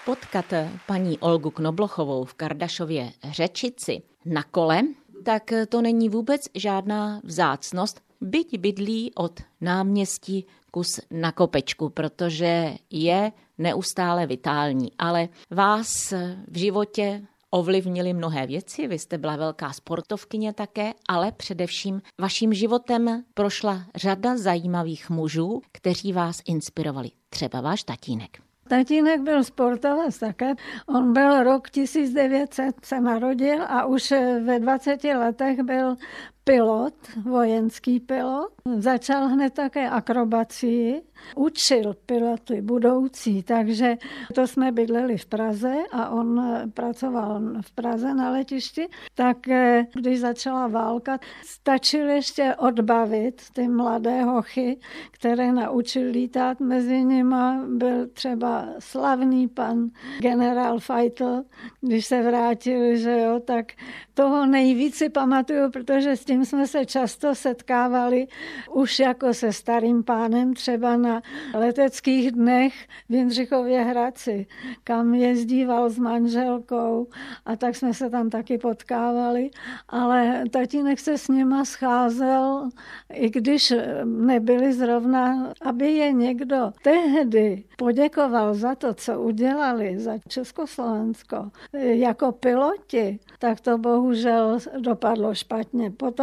Potkat 0.05 0.45
paní 0.87 1.19
Olgu 1.19 1.49
Knoblochovou 1.51 2.25
v 2.25 2.33
Kardašově 2.33 3.11
Řečici 3.31 4.01
na 4.25 4.43
kole, 4.43 4.81
tak 5.23 5.53
to 5.69 5.81
není 5.81 6.09
vůbec 6.09 6.41
žádná 6.55 7.21
vzácnost, 7.23 8.01
byť 8.21 8.59
bydlí 8.59 9.11
od 9.15 9.39
náměstí 9.61 10.45
kus 10.71 10.99
na 11.11 11.31
kopečku, 11.31 11.89
protože 11.89 12.75
je 12.89 13.31
neustále 13.57 14.27
vitální. 14.27 14.91
Ale 14.97 15.29
vás 15.49 16.13
v 16.47 16.57
životě 16.57 17.21
ovlivnili 17.49 18.13
mnohé 18.13 18.47
věci, 18.47 18.87
vy 18.87 18.99
jste 18.99 19.17
byla 19.17 19.35
velká 19.35 19.73
sportovkyně 19.73 20.53
také, 20.53 20.93
ale 21.09 21.31
především 21.31 22.01
vaším 22.19 22.53
životem 22.53 23.23
prošla 23.33 23.85
řada 23.95 24.37
zajímavých 24.37 25.09
mužů, 25.09 25.61
kteří 25.71 26.13
vás 26.13 26.41
inspirovali. 26.45 27.11
Třeba 27.29 27.61
váš 27.61 27.83
tatínek. 27.83 28.50
Tatínek 28.71 29.21
byl 29.21 29.43
sportovec 29.43 30.19
také. 30.19 30.53
On 30.87 31.13
byl 31.13 31.43
rok 31.43 31.69
1900 31.69 32.85
se 32.85 32.99
narodil 32.99 33.63
a 33.67 33.85
už 33.85 34.11
ve 34.45 34.59
20 34.59 35.03
letech 35.03 35.59
byl 35.59 35.95
pilot, 36.43 36.93
vojenský 37.25 37.99
pilot. 37.99 38.51
Začal 38.77 39.27
hned 39.27 39.53
také 39.53 39.89
akrobacii, 39.89 41.01
učil 41.35 41.93
piloty 42.05 42.61
budoucí, 42.61 43.43
takže 43.43 43.97
to 44.35 44.47
jsme 44.47 44.71
bydleli 44.71 45.17
v 45.17 45.25
Praze 45.25 45.73
a 45.91 46.09
on 46.09 46.41
pracoval 46.73 47.41
v 47.61 47.71
Praze 47.71 48.13
na 48.13 48.31
letišti, 48.31 48.87
tak 49.15 49.47
eh, 49.47 49.85
když 49.93 50.19
začala 50.19 50.67
válka, 50.67 51.19
stačil 51.45 52.09
ještě 52.09 52.55
odbavit 52.55 53.41
ty 53.53 53.67
mladé 53.67 54.23
hochy, 54.23 54.79
které 55.11 55.51
naučil 55.51 56.11
lítat. 56.11 56.59
Mezi 56.59 57.03
nimi 57.03 57.35
byl 57.67 58.07
třeba 58.07 58.67
slavný 58.79 59.47
pan 59.47 59.89
generál 60.19 60.79
Feitel, 60.79 61.43
když 61.81 62.05
se 62.05 62.21
vrátil, 62.21 62.95
že 62.95 63.19
jo, 63.19 63.39
tak 63.39 63.65
toho 64.13 64.45
nejvíc 64.45 64.95
si 64.95 65.09
pamatuju, 65.09 65.71
protože 65.71 66.15
s 66.15 66.25
tím 66.31 66.45
jsme 66.45 66.67
se 66.67 66.85
často 66.85 67.35
setkávali 67.35 68.27
už 68.73 68.99
jako 68.99 69.33
se 69.33 69.53
starým 69.53 70.03
pánem 70.03 70.53
třeba 70.53 70.97
na 70.97 71.21
leteckých 71.53 72.31
dnech 72.31 72.73
v 73.09 73.13
Jindřichově 73.13 73.81
Hradci, 73.83 74.47
kam 74.83 75.13
jezdíval 75.13 75.89
s 75.89 75.97
manželkou 75.97 77.07
a 77.45 77.55
tak 77.55 77.75
jsme 77.75 77.93
se 77.93 78.09
tam 78.09 78.29
taky 78.29 78.57
potkávali, 78.57 79.49
ale 79.89 80.43
tatínek 80.51 80.99
se 80.99 81.17
s 81.17 81.27
nima 81.27 81.65
scházel, 81.65 82.69
i 83.13 83.29
když 83.29 83.73
nebyli 84.05 84.73
zrovna, 84.73 85.53
aby 85.61 85.91
je 85.91 86.11
někdo 86.11 86.71
tehdy 86.83 87.63
poděkoval 87.77 88.53
za 88.53 88.75
to, 88.75 88.93
co 88.93 89.21
udělali 89.21 89.99
za 89.99 90.13
Československo 90.27 91.51
jako 91.73 92.31
piloti, 92.31 93.19
tak 93.39 93.59
to 93.59 93.77
bohužel 93.77 94.57
dopadlo 94.79 95.35
špatně. 95.35 95.91
Potom, 95.91 96.20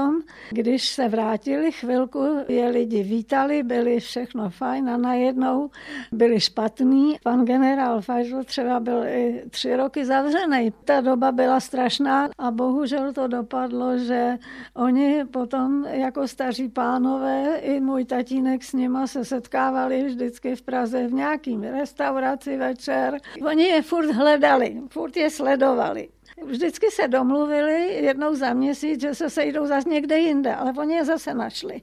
když 0.51 0.89
se 0.89 1.09
vrátili 1.09 1.73
chvilku, 1.73 2.45
je 2.49 2.69
lidi 2.69 3.03
vítali, 3.03 3.63
byli 3.63 4.01
všechno 4.01 4.51
fajn 4.51 4.91
a 4.91 4.97
najednou 4.97 5.71
byli 6.13 6.41
špatní. 6.41 7.19
Pan 7.23 7.45
generál 7.45 8.01
Fajzl 8.01 8.45
třeba 8.45 8.81
byl 8.81 9.05
i 9.05 9.43
tři 9.51 9.77
roky 9.77 10.05
zavřený. 10.05 10.73
Ta 10.85 11.01
doba 11.01 11.33
byla 11.33 11.61
strašná 11.61 12.29
a 12.39 12.51
bohužel 12.51 13.13
to 13.13 13.27
dopadlo, 13.27 13.99
že 13.99 14.39
oni 14.75 15.25
potom 15.25 15.85
jako 15.85 16.29
staří 16.29 16.69
pánové, 16.69 17.57
i 17.57 17.81
můj 17.81 18.05
tatínek 18.05 18.65
s 18.65 18.73
nima 18.73 19.07
se 19.07 19.25
setkávali 19.25 20.05
vždycky 20.05 20.57
v 20.57 20.63
Praze 20.63 21.07
v 21.07 21.13
nějakým 21.13 21.63
restauraci 21.63 22.57
večer. 22.57 23.19
Oni 23.47 23.65
je 23.65 23.83
furt 23.83 24.11
hledali, 24.11 24.83
furt 24.89 25.17
je 25.17 25.31
sledovali. 25.31 26.09
Vždycky 26.45 26.87
se 26.91 27.09
domluvili 27.09 27.95
jednou 28.05 28.35
za 28.35 28.53
měsíc, 28.55 29.01
že 29.01 29.15
se 29.15 29.31
sejdou 29.31 29.67
zase 29.67 29.89
někde 29.89 30.19
jinde, 30.19 30.55
ale 30.55 30.73
oni 30.79 30.95
je 30.95 31.05
zase 31.05 31.35
našli. 31.35 31.83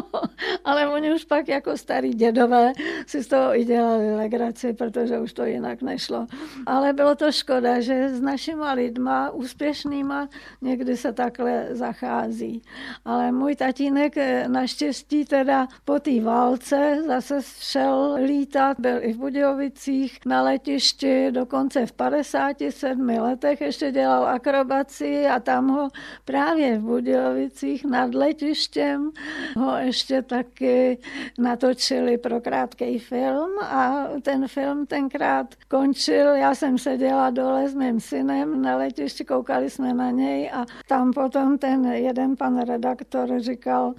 ale 0.64 0.88
oni 0.88 1.14
už 1.14 1.24
pak 1.24 1.48
jako 1.48 1.76
starý 1.76 2.10
dědové 2.10 2.72
si 3.06 3.22
z 3.22 3.26
toho 3.26 3.56
i 3.56 3.64
dělali 3.64 4.16
legraci, 4.16 4.72
protože 4.72 5.18
už 5.18 5.32
to 5.32 5.44
jinak 5.44 5.82
nešlo. 5.82 6.26
Ale 6.66 6.92
bylo 6.92 7.14
to 7.14 7.32
škoda, 7.32 7.80
že 7.80 8.08
s 8.08 8.20
našima 8.20 8.72
lidma, 8.72 9.30
úspěšnýma, 9.30 10.28
někdy 10.62 10.96
se 10.96 11.12
takhle 11.12 11.66
zachází. 11.70 12.62
Ale 13.04 13.32
můj 13.32 13.56
tatínek 13.56 14.16
eh, 14.16 14.48
naštěstí 14.48 15.24
teda 15.24 15.68
po 15.84 16.00
té 16.00 16.20
válce 16.20 17.02
zase 17.06 17.38
šel 17.60 18.18
lítat, 18.24 18.80
byl 18.80 18.98
i 19.00 19.12
v 19.12 19.16
Budějovicích 19.16 20.18
na 20.26 20.42
letišti, 20.42 21.30
dokonce 21.30 21.86
v 21.86 21.92
57 21.92 23.08
letech 23.08 23.60
ještě 23.60 23.81
dělal 23.90 24.26
akrobaci 24.26 25.26
a 25.26 25.40
tam 25.40 25.68
ho 25.68 25.88
právě 26.24 26.78
v 26.78 26.82
Budějovicích 26.82 27.84
nad 27.84 28.14
letištěm 28.14 29.10
ho 29.56 29.76
ještě 29.76 30.22
taky 30.22 30.98
natočili 31.38 32.18
pro 32.18 32.40
krátký 32.40 32.98
film 32.98 33.50
a 33.62 34.08
ten 34.22 34.48
film 34.48 34.86
tenkrát 34.86 35.54
končil, 35.68 36.34
já 36.34 36.54
jsem 36.54 36.78
seděla 36.78 37.30
dole 37.30 37.68
s 37.68 37.74
mým 37.74 38.00
synem 38.00 38.62
na 38.62 38.76
letišti, 38.76 39.24
koukali 39.24 39.70
jsme 39.70 39.94
na 39.94 40.10
něj 40.10 40.50
a 40.52 40.66
tam 40.88 41.12
potom 41.12 41.58
ten 41.58 41.84
jeden 41.84 42.36
pan 42.36 42.60
redaktor 42.60 43.28
říkal 43.40 43.94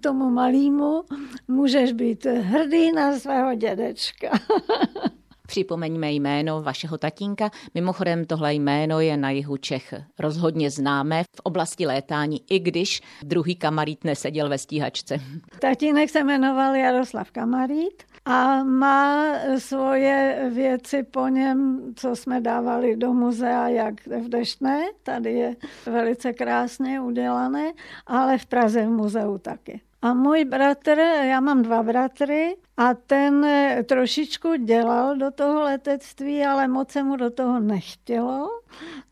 tomu 0.00 0.30
malýmu, 0.30 1.02
můžeš 1.48 1.92
být 1.92 2.26
hrdý 2.26 2.92
na 2.92 3.18
svého 3.18 3.54
dědečka. 3.54 4.30
Připomeňme 5.46 6.12
jméno 6.12 6.62
vašeho 6.62 6.98
tatínka. 6.98 7.50
Mimochodem 7.74 8.24
tohle 8.24 8.54
jméno 8.54 9.00
je 9.00 9.16
na 9.16 9.30
jihu 9.30 9.56
Čech 9.56 9.94
rozhodně 10.18 10.70
známé 10.70 11.24
v 11.24 11.40
oblasti 11.42 11.86
létání, 11.86 12.40
i 12.50 12.58
když 12.58 13.02
druhý 13.22 13.56
kamarít 13.56 14.04
neseděl 14.04 14.48
ve 14.48 14.58
stíhačce. 14.58 15.20
Tatínek 15.60 16.10
se 16.10 16.24
jmenoval 16.24 16.74
Jaroslav 16.74 17.30
Kamarít 17.30 18.02
a 18.24 18.64
má 18.64 19.34
svoje 19.58 20.50
věci 20.54 21.02
po 21.02 21.28
něm, 21.28 21.80
co 21.96 22.16
jsme 22.16 22.40
dávali 22.40 22.96
do 22.96 23.12
muzea, 23.12 23.68
jak 23.68 24.06
v 24.06 24.28
Deštné, 24.28 24.84
tady 25.02 25.32
je 25.32 25.56
velice 25.86 26.32
krásně 26.32 27.00
udělané, 27.00 27.72
ale 28.06 28.38
v 28.38 28.46
Praze 28.46 28.86
v 28.86 28.90
muzeu 28.90 29.38
taky. 29.38 29.80
A 30.02 30.14
můj 30.14 30.44
bratr, 30.44 30.98
já 31.22 31.40
mám 31.40 31.62
dva 31.62 31.82
bratry, 31.82 32.56
a 32.76 32.94
ten 32.94 33.46
trošičku 33.84 34.54
dělal 34.54 35.16
do 35.16 35.30
toho 35.30 35.62
letectví, 35.62 36.44
ale 36.44 36.68
moc 36.68 36.90
se 36.90 37.02
mu 37.02 37.16
do 37.16 37.30
toho 37.30 37.60
nechtělo. 37.60 38.48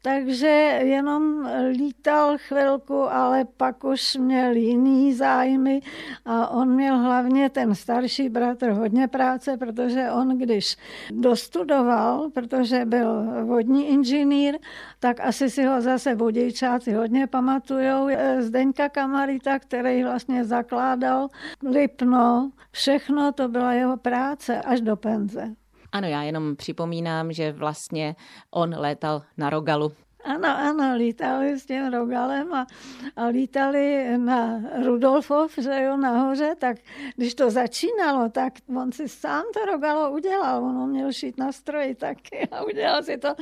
Takže 0.02 0.47
jenom 0.85 1.49
lítal 1.71 2.37
chvilku, 2.38 3.03
ale 3.03 3.44
pak 3.57 3.85
už 3.85 4.16
měl 4.16 4.53
jiný 4.53 5.14
zájmy 5.14 5.81
a 6.24 6.48
on 6.48 6.74
měl 6.74 6.98
hlavně 6.98 7.50
ten 7.50 7.74
starší 7.74 8.29
bratr 8.29 8.70
hodně 8.70 9.09
práce, 9.09 9.57
protože 9.57 10.11
on 10.11 10.38
když 10.38 10.77
dostudoval, 11.11 12.31
protože 12.31 12.85
byl 12.85 13.24
vodní 13.44 13.88
inženýr, 13.88 14.59
tak 15.00 15.20
asi 15.20 15.50
si 15.50 15.64
ho 15.64 15.81
zase 15.81 16.14
vodějčáci 16.14 16.92
hodně 16.92 17.27
pamatujou. 17.27 18.09
Zdeňka 18.38 18.88
Kamarita, 18.88 19.59
který 19.59 20.05
vlastně 20.05 20.44
zakládal 20.44 21.29
Lipno, 21.70 22.50
všechno 22.75 23.33
to 23.33 23.49
byla 23.49 23.73
jeho 23.73 23.97
práce 23.97 24.63
až 24.63 24.81
do 24.81 24.97
penze. 24.97 25.55
Ano, 25.93 26.09
já 26.09 26.23
jenom 26.23 26.57
připomínám, 26.57 27.33
že 27.33 27.53
vlastně 27.53 28.17
on 28.51 28.75
létal 28.79 29.23
na 29.37 29.51
Rogalu 29.51 29.93
ano, 30.25 30.49
ano, 30.59 30.97
lítali 30.97 31.59
s 31.59 31.67
tím 31.67 31.93
rogalem 31.93 32.55
a, 32.55 32.67
a 33.17 33.27
lítali 33.27 34.19
na 34.19 34.61
Rudolfov, 34.85 35.53
že 35.59 35.83
jo, 35.83 35.97
nahoře, 35.97 36.55
tak 36.59 36.77
když 37.17 37.35
to 37.35 37.51
začínalo, 37.51 38.29
tak 38.29 38.53
on 38.77 38.93
si 38.93 39.09
sám 39.09 39.45
to 39.55 39.65
rogalo 39.65 40.11
udělal, 40.11 40.65
on 40.65 40.91
měl 40.91 41.13
šít 41.13 41.39
na 41.39 41.53
stroji 41.53 41.95
taky 41.95 42.49
a 42.51 42.65
udělal 42.65 43.03
si 43.03 43.19
to 43.19 43.35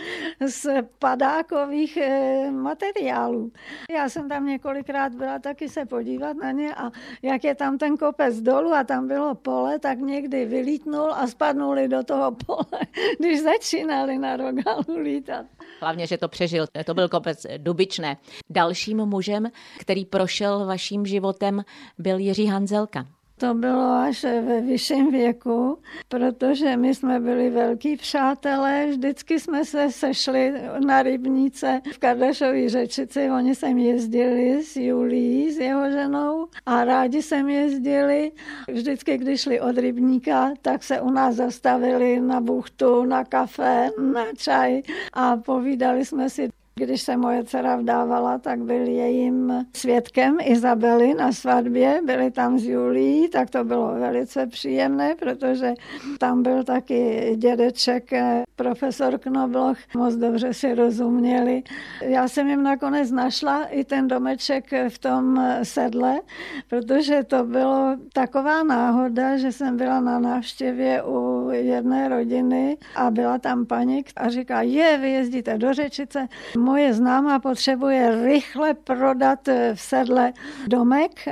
z 0.46 0.82
padákových 0.98 1.96
e, 1.96 2.50
materiálů. 2.50 3.52
Já 3.90 4.08
jsem 4.08 4.28
tam 4.28 4.46
několikrát 4.46 5.14
byla 5.14 5.38
taky 5.38 5.68
se 5.68 5.86
podívat 5.86 6.36
na 6.36 6.50
ně 6.50 6.74
a 6.74 6.90
jak 7.22 7.44
je 7.44 7.54
tam 7.54 7.78
ten 7.78 7.96
kopec 7.96 8.40
dolů 8.40 8.72
a 8.74 8.84
tam 8.84 9.08
bylo 9.08 9.34
pole, 9.34 9.78
tak 9.78 9.98
někdy 9.98 10.44
vylítnul 10.44 11.12
a 11.14 11.26
spadnuli 11.26 11.88
do 11.88 12.02
toho 12.02 12.32
pole, 12.46 12.80
když 13.18 13.42
začínali 13.42 14.18
na 14.18 14.36
rogalu 14.36 14.98
lítat. 15.02 15.46
Hlavně, 15.80 16.06
že 16.06 16.18
to 16.18 16.28
přežil 16.28 16.66
to 16.84 16.94
byl 16.94 17.08
kopec 17.08 17.46
Dubičné. 17.58 18.16
Dalším 18.50 19.06
mužem, 19.06 19.50
který 19.78 20.04
prošel 20.04 20.66
vaším 20.66 21.06
životem, 21.06 21.64
byl 21.98 22.18
Jiří 22.18 22.46
Hanzelka. 22.46 23.06
To 23.42 23.54
bylo 23.54 23.92
až 23.92 24.24
ve 24.24 24.60
vyšším 24.60 25.10
věku, 25.10 25.78
protože 26.08 26.76
my 26.76 26.94
jsme 26.94 27.20
byli 27.20 27.50
velký 27.50 27.96
přátelé, 27.96 28.86
vždycky 28.90 29.40
jsme 29.40 29.64
se 29.64 29.90
sešli 29.90 30.52
na 30.86 31.02
rybníce 31.02 31.80
v 31.92 31.98
Kardašové 31.98 32.68
řečici, 32.68 33.30
oni 33.30 33.54
sem 33.54 33.78
jezdili 33.78 34.62
s 34.62 34.76
Julí, 34.76 35.52
s 35.52 35.58
jeho 35.58 35.90
ženou 35.90 36.46
a 36.66 36.84
rádi 36.84 37.22
sem 37.22 37.48
jezdili. 37.48 38.32
Vždycky, 38.68 39.18
když 39.18 39.40
šli 39.40 39.60
od 39.60 39.78
rybníka, 39.78 40.52
tak 40.62 40.82
se 40.82 41.00
u 41.00 41.10
nás 41.10 41.34
zastavili 41.34 42.20
na 42.20 42.40
buchtu, 42.40 43.04
na 43.04 43.24
kafe, 43.24 43.90
na 44.12 44.24
čaj 44.36 44.82
a 45.12 45.36
povídali 45.36 46.04
jsme 46.04 46.30
si 46.30 46.48
když 46.74 47.02
se 47.02 47.16
moje 47.16 47.44
dcera 47.44 47.76
vdávala, 47.76 48.38
tak 48.38 48.60
byl 48.60 48.88
jejím 48.88 49.66
svědkem 49.76 50.36
Izabely 50.42 51.14
na 51.14 51.32
svatbě, 51.32 52.00
byli 52.06 52.30
tam 52.30 52.58
s 52.58 52.64
Julí, 52.64 53.28
tak 53.28 53.50
to 53.50 53.64
bylo 53.64 53.94
velice 53.94 54.46
příjemné, 54.46 55.14
protože 55.14 55.74
tam 56.18 56.42
byl 56.42 56.64
taky 56.64 57.32
dědeček, 57.36 58.10
profesor 58.56 59.18
Knobloch, 59.18 59.78
moc 59.96 60.14
dobře 60.14 60.54
si 60.54 60.74
rozuměli. 60.74 61.62
Já 62.00 62.28
jsem 62.28 62.48
jim 62.48 62.62
nakonec 62.62 63.10
našla 63.10 63.64
i 63.64 63.84
ten 63.84 64.08
domeček 64.08 64.64
v 64.88 64.98
tom 64.98 65.46
sedle, 65.62 66.20
protože 66.68 67.24
to 67.24 67.44
bylo 67.44 67.96
taková 68.12 68.62
náhoda, 68.62 69.36
že 69.36 69.52
jsem 69.52 69.76
byla 69.76 70.00
na 70.00 70.18
návštěvě 70.18 71.02
u 71.02 71.48
jedné 71.50 72.08
rodiny 72.08 72.76
a 72.94 73.10
byla 73.10 73.38
tam 73.38 73.66
paní 73.66 74.04
a 74.16 74.28
říká, 74.28 74.62
je, 74.62 74.98
vy 74.98 75.10
jezdíte 75.10 75.58
do 75.58 75.72
Řečice, 75.74 76.28
moje 76.62 76.94
známá 76.94 77.38
potřebuje 77.38 78.24
rychle 78.24 78.74
prodat 78.74 79.48
eh, 79.48 79.74
v 79.74 79.80
sedle 79.80 80.32
domek. 80.66 81.26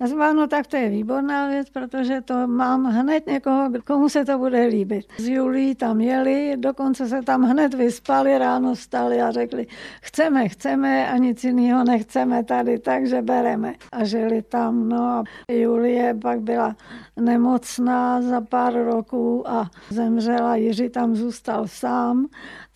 Já 0.00 0.06
jsem 0.06 0.18
no 0.36 0.46
tak 0.46 0.66
to 0.66 0.76
je 0.76 0.88
výborná 0.88 1.48
věc, 1.48 1.70
protože 1.70 2.20
to 2.20 2.46
mám 2.46 2.84
hned 2.84 3.26
někoho, 3.26 3.70
komu 3.86 4.08
se 4.08 4.24
to 4.24 4.38
bude 4.38 4.64
líbit. 4.66 5.06
Z 5.18 5.28
Julí 5.28 5.74
tam 5.74 6.00
jeli, 6.00 6.56
dokonce 6.56 7.08
se 7.08 7.22
tam 7.22 7.42
hned 7.42 7.74
vyspali, 7.74 8.38
ráno 8.38 8.76
stali 8.76 9.22
a 9.22 9.30
řekli, 9.30 9.66
chceme, 10.02 10.48
chceme 10.48 11.08
a 11.08 11.16
nic 11.16 11.44
jiného 11.44 11.84
nechceme 11.84 12.44
tady, 12.44 12.78
takže 12.78 13.22
bereme. 13.22 13.74
A 13.92 14.04
žili 14.04 14.42
tam, 14.42 14.88
no 14.88 15.02
a 15.04 15.24
Julie 15.48 16.14
pak 16.14 16.40
byla 16.40 16.76
nemocná 17.16 18.22
za 18.22 18.40
pár 18.40 18.84
roků 18.84 19.48
a 19.48 19.70
zemřela, 19.90 20.56
Jiří 20.56 20.88
tam 20.88 21.16
zůstal 21.16 21.68
sám, 21.68 22.26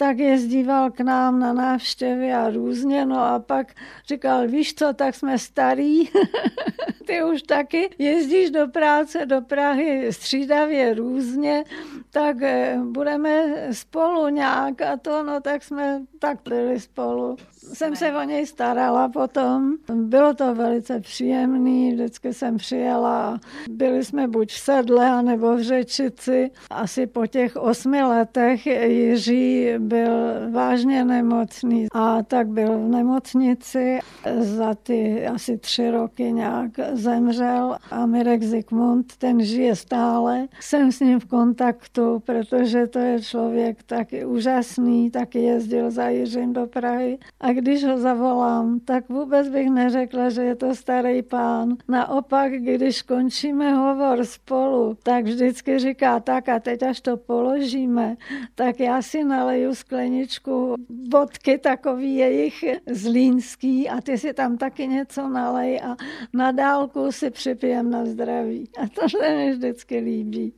tak 0.01 0.19
jezdíval 0.19 0.91
k 0.91 1.01
nám 1.01 1.39
na 1.39 1.53
návštěvy 1.53 2.33
a 2.33 2.51
různě, 2.51 3.07
no 3.07 3.19
a 3.19 3.39
pak 3.39 3.75
říkal, 4.09 4.49
víš 4.49 4.75
co, 4.75 4.93
tak 4.93 5.15
jsme 5.15 5.39
starí, 5.39 6.11
ty 7.07 7.23
už 7.23 7.43
taky 7.43 7.91
jezdíš 7.99 8.51
do 8.51 8.69
práce, 8.69 9.27
do 9.27 9.41
Prahy 9.41 10.13
střídavě 10.13 10.95
různě, 10.95 11.65
tak 12.11 12.43
eh, 12.43 12.79
budeme 12.83 13.55
spolu 13.73 14.29
nějak 14.29 14.83
a 14.83 14.97
to, 14.97 15.23
no 15.23 15.41
tak 15.41 15.65
jsme 15.65 16.01
tak 16.19 16.39
spolu 16.79 17.37
jsem 17.73 17.97
se 17.97 18.13
o 18.13 18.23
něj 18.23 18.47
starala 18.47 19.09
potom. 19.09 19.73
Bylo 19.95 20.35
to 20.35 20.55
velice 20.55 21.01
příjemný, 21.01 21.93
vždycky 21.93 22.35
jsem 22.35 22.57
přijela. 22.57 23.41
Byli 23.71 24.05
jsme 24.05 24.29
buď 24.29 24.53
v 24.53 24.59
sedle, 24.59 25.23
nebo 25.23 25.57
v 25.57 25.63
řečici. 25.63 26.51
Asi 26.71 27.07
po 27.07 27.27
těch 27.27 27.57
osmi 27.57 28.03
letech 28.03 28.67
Jiří 28.67 29.69
byl 29.79 30.13
vážně 30.51 31.05
nemocný 31.05 31.87
a 31.93 32.23
tak 32.23 32.49
byl 32.49 32.79
v 32.79 32.89
nemocnici. 32.89 33.99
Za 34.39 34.75
ty 34.75 35.27
asi 35.27 35.59
tři 35.59 35.91
roky 35.91 36.33
nějak 36.33 36.71
zemřel 36.93 37.77
a 37.91 38.07
Mirek 38.07 38.43
Zikmund, 38.43 39.17
ten 39.17 39.45
žije 39.45 39.77
stále. 39.77 40.47
Jsem 40.61 40.93
s 40.93 41.01
ním 41.01 41.21
v 41.21 41.25
kontaktu, 41.25 42.23
protože 42.27 42.87
to 42.87 42.99
je 42.99 43.23
člověk 43.23 43.83
taky 43.83 44.25
úžasný, 44.25 45.11
taky 45.11 45.39
jezdil 45.39 45.91
za 45.91 46.09
Jiřím 46.09 46.53
do 46.53 46.67
Prahy. 46.67 47.19
A 47.41 47.53
když 47.59 47.85
ho 47.85 47.99
zavolám, 47.99 48.81
tak 48.81 49.09
vůbec 49.09 49.49
bych 49.49 49.71
neřekla, 49.71 50.31
že 50.31 50.43
je 50.43 50.57
to 50.57 50.75
starý 50.75 51.23
pán. 51.23 51.77
Naopak, 51.89 52.53
když 52.53 53.03
končíme 53.03 53.75
hovor 53.75 54.25
spolu, 54.25 54.97
tak 55.03 55.25
vždycky 55.25 55.79
říká 55.79 56.21
tak 56.21 56.49
a 56.49 56.61
teď 56.61 56.83
až 56.83 57.01
to 57.01 57.17
položíme, 57.17 58.17
tak 58.55 58.81
já 58.81 59.03
si 59.03 59.25
naleju 59.25 59.75
skleničku 59.75 60.75
vodky 61.13 61.59
takový 61.59 62.17
jejich 62.17 62.65
zlínský 62.87 63.89
a 63.89 64.01
ty 64.01 64.19
si 64.19 64.35
tam 64.35 64.57
taky 64.57 64.87
něco 64.87 65.29
nalej 65.29 65.81
a 65.81 65.97
na 66.33 66.53
dálku 66.53 67.13
si 67.13 67.31
připijem 67.31 67.91
na 67.91 68.05
zdraví. 68.05 68.69
A 68.79 68.89
to 69.01 69.09
se 69.09 69.37
mi 69.37 69.53
vždycky 69.53 69.99
líbí. 69.99 70.53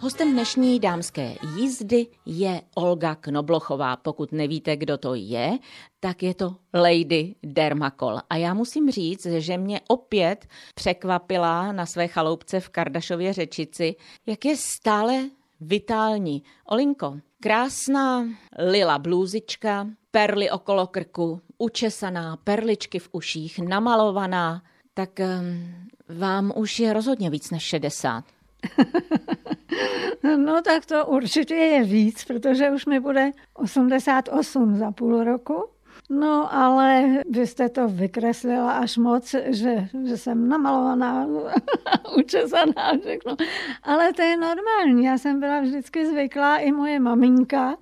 Hostem 0.00 0.32
dnešní 0.32 0.80
dámské 0.80 1.34
jízdy 1.56 2.06
je 2.26 2.62
Olga 2.74 3.14
Knoblochová. 3.14 3.96
Pokud 3.96 4.32
nevíte, 4.32 4.76
kdo 4.76 4.98
to 4.98 5.14
je, 5.14 5.58
tak 6.00 6.22
je 6.22 6.34
to 6.34 6.56
Lady 6.74 7.34
Dermakol. 7.42 8.18
A 8.30 8.36
já 8.36 8.54
musím 8.54 8.90
říct, 8.90 9.26
že 9.26 9.58
mě 9.58 9.80
opět 9.88 10.46
překvapila 10.74 11.72
na 11.72 11.86
své 11.86 12.08
chaloupce 12.08 12.60
v 12.60 12.68
Kardašově 12.68 13.32
řečici, 13.32 13.96
jak 14.26 14.44
je 14.44 14.56
stále 14.56 15.30
vitální. 15.60 16.42
Olinko, 16.64 17.18
krásná 17.40 18.28
lila 18.58 18.98
blůzička, 18.98 19.86
perly 20.10 20.50
okolo 20.50 20.86
krku, 20.86 21.40
učesaná, 21.58 22.36
perličky 22.36 22.98
v 22.98 23.08
uších, 23.12 23.58
namalovaná, 23.58 24.62
tak 24.94 25.10
um, 25.18 26.18
vám 26.18 26.52
už 26.56 26.80
je 26.80 26.92
rozhodně 26.92 27.30
víc 27.30 27.50
než 27.50 27.62
60. 27.62 28.24
No 30.36 30.62
tak 30.62 30.86
to 30.86 31.06
určitě 31.06 31.54
je 31.54 31.84
víc, 31.84 32.24
protože 32.24 32.70
už 32.70 32.86
mi 32.86 33.00
bude 33.00 33.30
88 33.54 34.76
za 34.76 34.92
půl 34.92 35.24
roku. 35.24 35.64
No, 36.10 36.54
ale 36.54 37.18
vy 37.30 37.46
jste 37.46 37.68
to 37.68 37.88
vykreslila 37.88 38.72
až 38.72 38.96
moc, 38.96 39.34
že, 39.46 39.88
že 40.04 40.16
jsem 40.16 40.48
namalovaná, 40.48 41.26
učesaná, 42.18 42.92
všechno. 43.00 43.36
Ale 43.82 44.12
to 44.12 44.22
je 44.22 44.36
normální. 44.36 45.04
Já 45.04 45.18
jsem 45.18 45.40
byla 45.40 45.60
vždycky 45.60 46.06
zvyklá, 46.06 46.56
i 46.56 46.72
moje 46.72 47.00
maminka, 47.00 47.76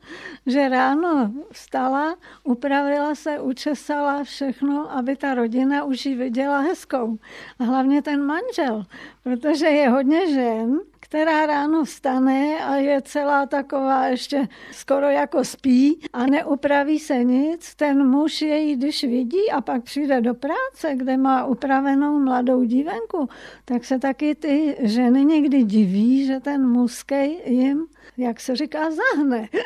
že 0.46 0.68
ráno 0.68 1.33
vstala, 1.53 2.16
upravila 2.44 3.14
se, 3.14 3.40
učesala 3.40 4.25
všechno, 4.25 4.92
aby 4.92 5.16
ta 5.16 5.35
rodina 5.35 5.85
už 5.85 6.07
ji 6.07 6.14
viděla 6.14 6.59
hezkou. 6.59 7.18
A 7.59 7.64
hlavně 7.64 8.03
ten 8.03 8.22
manžel, 8.22 8.85
protože 9.22 9.66
je 9.66 9.88
hodně 9.88 10.33
žen, 10.35 10.81
která 11.09 11.47
ráno 11.47 11.85
vstane 11.85 12.59
a 12.64 12.77
je 12.77 13.03
celá 13.03 13.47
taková 13.47 14.07
ještě 14.07 14.49
skoro 14.73 15.07
jako 15.07 15.45
spí 15.45 16.01
a 16.12 16.27
neupraví 16.27 16.99
se 16.99 17.25
nic. 17.25 17.75
Ten 17.75 18.09
muž 18.09 18.42
její, 18.42 18.77
když 18.77 19.05
vidí 19.05 19.51
a 19.53 19.61
pak 19.61 19.83
přijde 19.83 20.21
do 20.21 20.35
práce, 20.35 20.95
kde 20.95 21.16
má 21.16 21.45
upravenou 21.45 22.19
mladou 22.19 22.64
dívenku, 22.64 23.29
tak 23.64 23.85
se 23.85 23.99
taky 23.99 24.35
ty 24.35 24.77
ženy 24.81 25.25
někdy 25.25 25.62
diví, 25.62 26.27
že 26.27 26.40
ten 26.40 26.69
muskej 26.69 27.42
jim, 27.47 27.87
jak 28.16 28.40
se 28.40 28.57
říká, 28.57 28.90
zahne. 28.90 29.49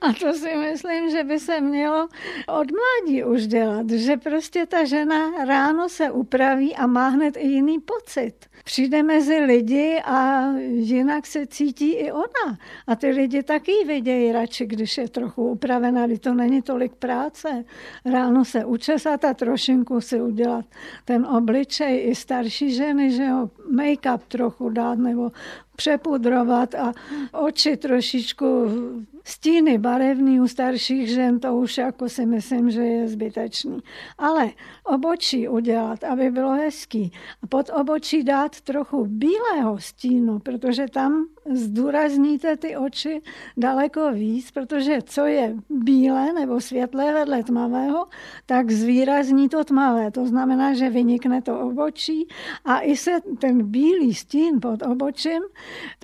A 0.00 0.12
to 0.12 0.32
si 0.32 0.56
myslím, 0.56 1.10
že 1.10 1.24
by 1.24 1.38
se 1.38 1.60
mělo 1.60 2.08
od 2.48 2.66
mládí 2.70 3.24
už 3.24 3.46
dělat, 3.46 3.90
že 3.90 4.16
prostě 4.16 4.66
ta 4.66 4.84
žena 4.84 5.44
ráno 5.44 5.88
se 5.88 6.10
upraví 6.10 6.76
a 6.76 6.86
má 6.86 7.08
hned 7.08 7.36
i 7.36 7.46
jiný 7.46 7.78
pocit. 7.78 8.34
Přijde 8.64 9.02
mezi 9.02 9.38
lidi 9.38 10.02
a 10.04 10.50
jinak 10.70 11.26
se 11.26 11.46
cítí 11.46 11.92
i 11.92 12.12
ona. 12.12 12.58
A 12.86 12.96
ty 12.96 13.10
lidi 13.10 13.42
taky 13.42 13.72
vidějí 13.86 14.32
radši, 14.32 14.66
když 14.66 14.98
je 14.98 15.08
trochu 15.08 15.50
upravená, 15.50 16.06
když 16.06 16.18
to 16.18 16.34
není 16.34 16.62
tolik 16.62 16.94
práce. 16.94 17.64
Ráno 18.04 18.44
se 18.44 18.64
učesat 18.64 19.24
a 19.24 19.34
trošinku 19.34 20.00
si 20.00 20.20
udělat 20.20 20.64
ten 21.04 21.26
obličej 21.26 22.08
i 22.10 22.14
starší 22.14 22.74
ženy, 22.74 23.10
že 23.10 23.24
jo, 23.24 23.50
make-up 23.74 24.20
trochu 24.28 24.68
dát 24.68 24.98
nebo 24.98 25.30
přepudrovat 25.80 26.74
a 26.74 26.92
oči 27.32 27.76
trošičku 27.76 28.46
stíny 29.24 29.78
barevný 29.78 30.40
u 30.40 30.48
starších 30.48 31.08
žen, 31.08 31.40
to 31.40 31.56
už 31.56 31.78
jako 31.78 32.08
si 32.08 32.26
myslím, 32.26 32.70
že 32.70 32.82
je 32.82 33.08
zbytečný. 33.08 33.80
Ale 34.18 34.50
obočí 34.84 35.48
udělat, 35.48 36.04
aby 36.04 36.30
bylo 36.30 36.50
hezký. 36.50 37.12
A 37.42 37.46
pod 37.46 37.70
obočí 37.80 38.22
dát 38.22 38.60
trochu 38.60 39.06
bílého 39.08 39.78
stínu, 39.78 40.38
protože 40.38 40.86
tam 40.92 41.26
zdůrazníte 41.56 42.56
ty 42.56 42.76
oči 42.76 43.22
daleko 43.56 44.12
víc, 44.12 44.50
protože 44.50 44.98
co 45.04 45.26
je 45.26 45.56
bílé 45.70 46.32
nebo 46.32 46.60
světlé 46.60 47.14
vedle 47.14 47.44
tmavého, 47.44 48.06
tak 48.46 48.70
zvýrazní 48.70 49.48
to 49.48 49.64
tmavé. 49.64 50.10
To 50.10 50.26
znamená, 50.26 50.74
že 50.74 50.90
vynikne 50.90 51.42
to 51.42 51.60
obočí 51.60 52.28
a 52.64 52.80
i 52.80 52.96
se 52.96 53.20
ten 53.38 53.70
bílý 53.70 54.14
stín 54.14 54.60
pod 54.60 54.82
obočím 54.82 55.42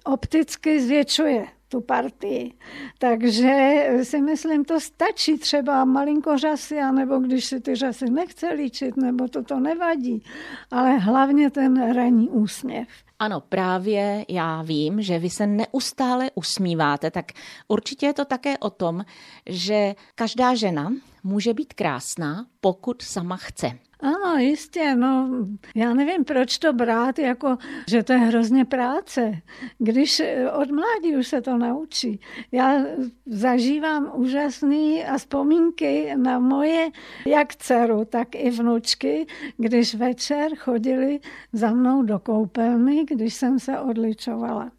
opticky 0.04 0.80
zvětšuje 0.80 1.46
tu 1.68 1.80
partii. 1.80 2.54
Takže 2.98 3.86
si 4.02 4.22
myslím, 4.22 4.64
to 4.64 4.80
stačí 4.80 5.38
třeba 5.38 5.84
malinko 5.84 6.38
řasy, 6.38 6.78
anebo 6.78 7.18
když 7.18 7.44
si 7.44 7.60
ty 7.60 7.74
řasy 7.74 8.10
nechce 8.10 8.48
líčit, 8.48 8.96
nebo 8.96 9.28
to 9.28 9.42
to 9.42 9.60
nevadí, 9.60 10.22
ale 10.70 10.98
hlavně 10.98 11.50
ten 11.50 11.92
ranní 11.92 12.28
úsměv. 12.28 12.88
Ano, 13.18 13.40
právě 13.40 14.24
já 14.28 14.62
vím, 14.62 15.02
že 15.02 15.18
vy 15.18 15.30
se 15.30 15.46
neustále 15.46 16.30
usmíváte, 16.34 17.10
tak 17.10 17.32
určitě 17.68 18.06
je 18.06 18.12
to 18.12 18.24
také 18.24 18.58
o 18.58 18.70
tom, 18.70 19.04
že 19.46 19.94
každá 20.14 20.54
žena 20.54 20.92
může 21.24 21.54
být 21.54 21.74
krásná, 21.74 22.46
pokud 22.60 23.02
sama 23.02 23.36
chce. 23.36 23.78
Ano, 24.06 24.38
jistě, 24.38 24.94
no, 24.94 25.28
já 25.74 25.94
nevím, 25.94 26.24
proč 26.24 26.58
to 26.58 26.72
brát, 26.72 27.18
jako, 27.18 27.56
že 27.88 28.02
to 28.02 28.12
je 28.12 28.18
hrozně 28.18 28.64
práce, 28.64 29.32
když 29.78 30.20
eh, 30.20 30.50
od 30.50 30.70
mládí 30.70 31.16
už 31.16 31.26
se 31.28 31.40
to 31.40 31.58
naučí. 31.58 32.20
Já 32.52 32.84
zažívám 33.26 34.10
úžasné 34.14 35.04
a 35.08 35.18
vzpomínky 35.18 36.12
na 36.16 36.38
moje 36.38 36.90
jak 37.26 37.54
dceru, 37.54 38.04
tak 38.04 38.34
i 38.34 38.50
vnučky, 38.50 39.26
když 39.56 39.94
večer 39.94 40.56
chodili 40.56 41.20
za 41.52 41.70
mnou 41.70 42.02
do 42.02 42.18
koupelny, 42.18 43.04
když 43.04 43.34
jsem 43.34 43.58
se 43.58 43.78
odličovala. 43.78 44.70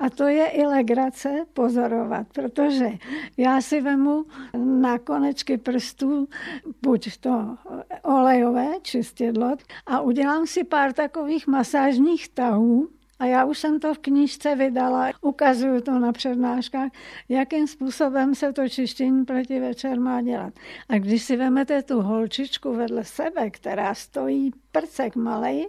A 0.00 0.10
to 0.10 0.24
je 0.24 0.46
i 0.46 0.66
legrace 0.66 1.44
pozorovat, 1.54 2.26
protože 2.32 2.88
já 3.36 3.60
si 3.60 3.80
vemu 3.80 4.24
na 4.56 4.98
konečky 4.98 5.58
prstů 5.58 6.28
buď 6.82 7.16
to 7.20 7.56
olejové 8.02 8.66
čistědlo 8.82 9.56
a 9.86 10.00
udělám 10.00 10.46
si 10.46 10.64
pár 10.64 10.92
takových 10.92 11.46
masážních 11.46 12.28
tahů, 12.28 12.88
a 13.20 13.26
já 13.26 13.44
už 13.44 13.58
jsem 13.58 13.80
to 13.80 13.94
v 13.94 13.98
knížce 13.98 14.54
vydala, 14.54 15.10
ukazuju 15.20 15.80
to 15.80 15.98
na 15.98 16.12
přednáškách, 16.12 16.90
jakým 17.28 17.66
způsobem 17.66 18.34
se 18.34 18.52
to 18.52 18.68
čištění 18.68 19.24
pleti 19.24 19.60
večer 19.60 20.00
má 20.00 20.22
dělat. 20.22 20.54
A 20.88 20.98
když 20.98 21.22
si 21.22 21.36
vezmete 21.36 21.82
tu 21.82 22.00
holčičku 22.00 22.74
vedle 22.74 23.04
sebe, 23.04 23.50
která 23.50 23.94
stojí 23.94 24.52
prcek 24.72 25.16
malej 25.16 25.68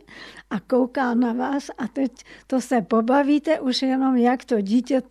a 0.50 0.60
kouká 0.60 1.14
na 1.14 1.34
vás 1.34 1.70
a 1.78 1.88
teď 1.88 2.12
to 2.48 2.62
se 2.62 2.82
pobavíte 2.82 3.60
už 3.60 3.82
jenom, 3.82 4.18
jak 4.18 4.46
to 4.46 4.62
dítě 4.62 5.02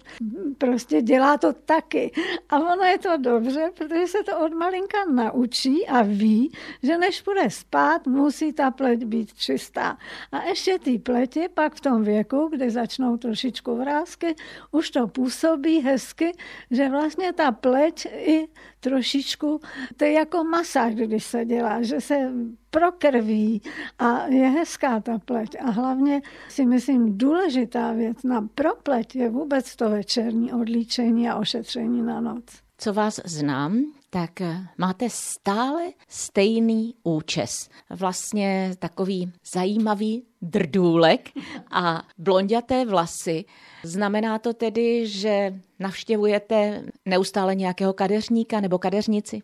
prostě 0.59 1.03
dělá 1.03 1.38
to 1.38 1.53
taky. 1.53 2.12
A 2.48 2.59
ono 2.59 2.85
je 2.85 2.98
to 2.98 3.16
dobře, 3.16 3.70
protože 3.74 4.07
se 4.07 4.18
to 4.22 4.38
od 4.38 4.53
malinka 4.53 4.98
naučí 5.12 5.87
a 5.87 6.03
ví, 6.03 6.53
že 6.83 6.98
než 6.98 7.22
bude 7.22 7.50
spát, 7.50 8.07
musí 8.07 8.53
ta 8.53 8.70
pleť 8.70 9.05
být 9.05 9.35
čistá. 9.35 9.98
A 10.33 10.42
ještě 10.42 10.79
ty 10.79 10.98
pleti 10.98 11.48
pak 11.55 11.74
v 11.74 11.81
tom 11.81 12.05
věku, 12.05 12.48
kdy 12.53 12.70
začnou 12.70 13.16
trošičku 13.16 13.76
vrázky, 13.76 14.35
už 14.70 14.90
to 14.90 15.09
působí 15.09 15.81
hezky, 15.81 16.33
že 16.70 16.88
vlastně 16.88 17.33
ta 17.33 17.53
pleť 17.53 18.07
i 18.07 18.48
trošičku, 18.81 19.61
to 19.96 20.05
je 20.05 20.12
jako 20.12 20.44
masáž, 20.44 20.94
když 20.94 21.24
se 21.24 21.44
dělá, 21.44 21.83
že 21.83 22.00
se 22.00 22.31
prokrví 22.71 23.63
a 23.99 24.27
je 24.27 24.49
hezká 24.49 25.01
ta 25.01 25.19
pleť. 25.19 25.57
A 25.61 25.71
hlavně 25.71 26.23
si 26.49 26.67
myslím, 26.67 27.19
důležitá 27.19 27.93
věc 27.93 28.23
na 28.23 28.49
propleť 28.55 29.17
je 29.17 29.31
vůbec 29.31 29.77
to 29.77 29.91
večerní 29.91 30.53
odlíčení 30.53 31.29
a 31.29 31.37
ošetření 31.37 32.03
na 32.03 32.21
noc. 32.21 32.45
Co 32.79 32.93
vás 32.93 33.21
znám, 33.25 33.85
tak 34.11 34.31
máte 34.79 35.11
stále 35.11 35.83
stejný 36.09 36.95
účes. 37.03 37.69
Vlastně 37.91 38.75
takový 38.79 39.33
zajímavý 39.53 40.25
drdůlek 40.43 41.31
a 41.71 42.03
blondiaté 42.19 42.85
vlasy. 42.85 43.45
Znamená 43.85 44.39
to 44.39 44.55
tedy, 44.55 45.07
že 45.07 45.61
navštěvujete 45.79 46.83
neustále 47.05 47.55
nějakého 47.55 47.93
kadeřníka 47.93 48.61
nebo 48.61 48.79
kadeřnici? 48.79 49.43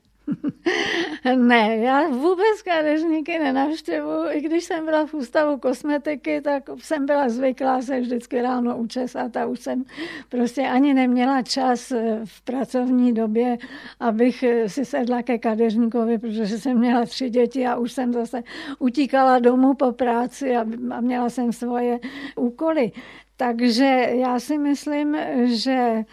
Ne, 1.37 1.77
já 1.77 2.09
vůbec 2.09 2.63
kadeřníky 2.65 3.39
nenavštěvuji. 3.39 4.31
I 4.33 4.41
když 4.41 4.65
jsem 4.65 4.85
byla 4.85 5.07
v 5.07 5.15
ústavu 5.15 5.59
kosmetiky, 5.59 6.41
tak 6.41 6.63
jsem 6.79 7.07
byla 7.07 7.29
zvyklá 7.29 7.83
se 7.83 8.01
vždycky 8.01 8.43
ráno 8.43 8.79
učesat 8.79 9.37
a 9.37 9.47
už 9.47 9.61
jsem 9.61 9.85
prostě 10.29 10.63
ani 10.63 10.95
neměla 10.95 11.43
čas 11.43 11.93
eh, 11.93 12.21
v 12.25 12.41
pracovní 12.41 13.13
době, 13.13 13.59
abych 14.01 14.43
eh, 14.43 14.69
si 14.69 14.85
sedla 14.85 15.23
ke 15.23 15.39
kadeřníkovi, 15.39 16.19
protože 16.19 16.59
jsem 16.59 16.79
měla 16.79 17.07
tři 17.07 17.31
děti 17.31 17.67
a 17.67 17.77
už 17.77 17.93
jsem 17.93 18.13
zase 18.13 18.43
utíkala 18.79 19.39
domů 19.39 19.75
po 19.75 19.93
práci 19.93 20.57
a, 20.57 20.65
a 20.91 21.01
měla 21.01 21.31
jsem 21.31 21.53
svoje 21.53 21.99
úkoly. 22.37 22.93
Takže 23.37 24.07
já 24.11 24.41
si 24.41 24.59
myslím, 24.59 25.17
že 25.45 26.05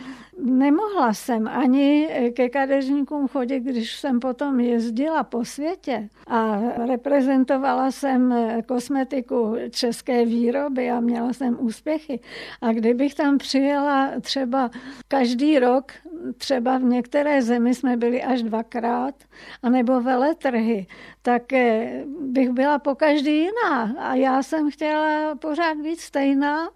nemohla 0.44 1.14
jsem 1.14 1.48
ani 1.48 2.10
ke 2.36 2.50
kadeřníkům 2.50 3.28
chodit, 3.28 3.60
když 3.60 3.96
jsem 3.96 4.20
potom 4.20 4.60
jezdila 4.60 5.24
po 5.24 5.46
světě 5.46 6.10
a 6.28 6.60
reprezentovala 6.88 7.92
jsem 7.92 8.36
kosmetiku 8.66 9.56
české 9.70 10.26
výroby 10.26 10.92
a 10.92 11.00
měla 11.00 11.34
jsem 11.34 11.58
úspěchy. 11.60 12.20
A 12.62 12.74
kdybych 12.74 13.16
tam 13.16 13.38
přijela 13.38 14.12
třeba 14.22 14.72
každý 15.08 15.60
rok, 15.60 15.92
třeba 16.38 16.78
v 16.78 16.84
některé 16.84 17.42
zemi 17.42 17.76
jsme 17.76 17.98
byli 17.98 18.24
až 18.24 18.44
dvakrát, 18.44 19.16
anebo 19.64 20.02
veletrhy, 20.02 20.88
tak 21.22 21.54
eh, 21.54 22.04
bych 22.20 22.50
byla 22.50 22.80
po 22.80 22.96
každý 22.96 23.38
jiná. 23.38 23.96
A 24.00 24.16
já 24.16 24.44
jsem 24.44 24.72
chtěla 24.72 25.36
pořád 25.36 25.78
být 25.78 26.00
stejná 26.00 26.70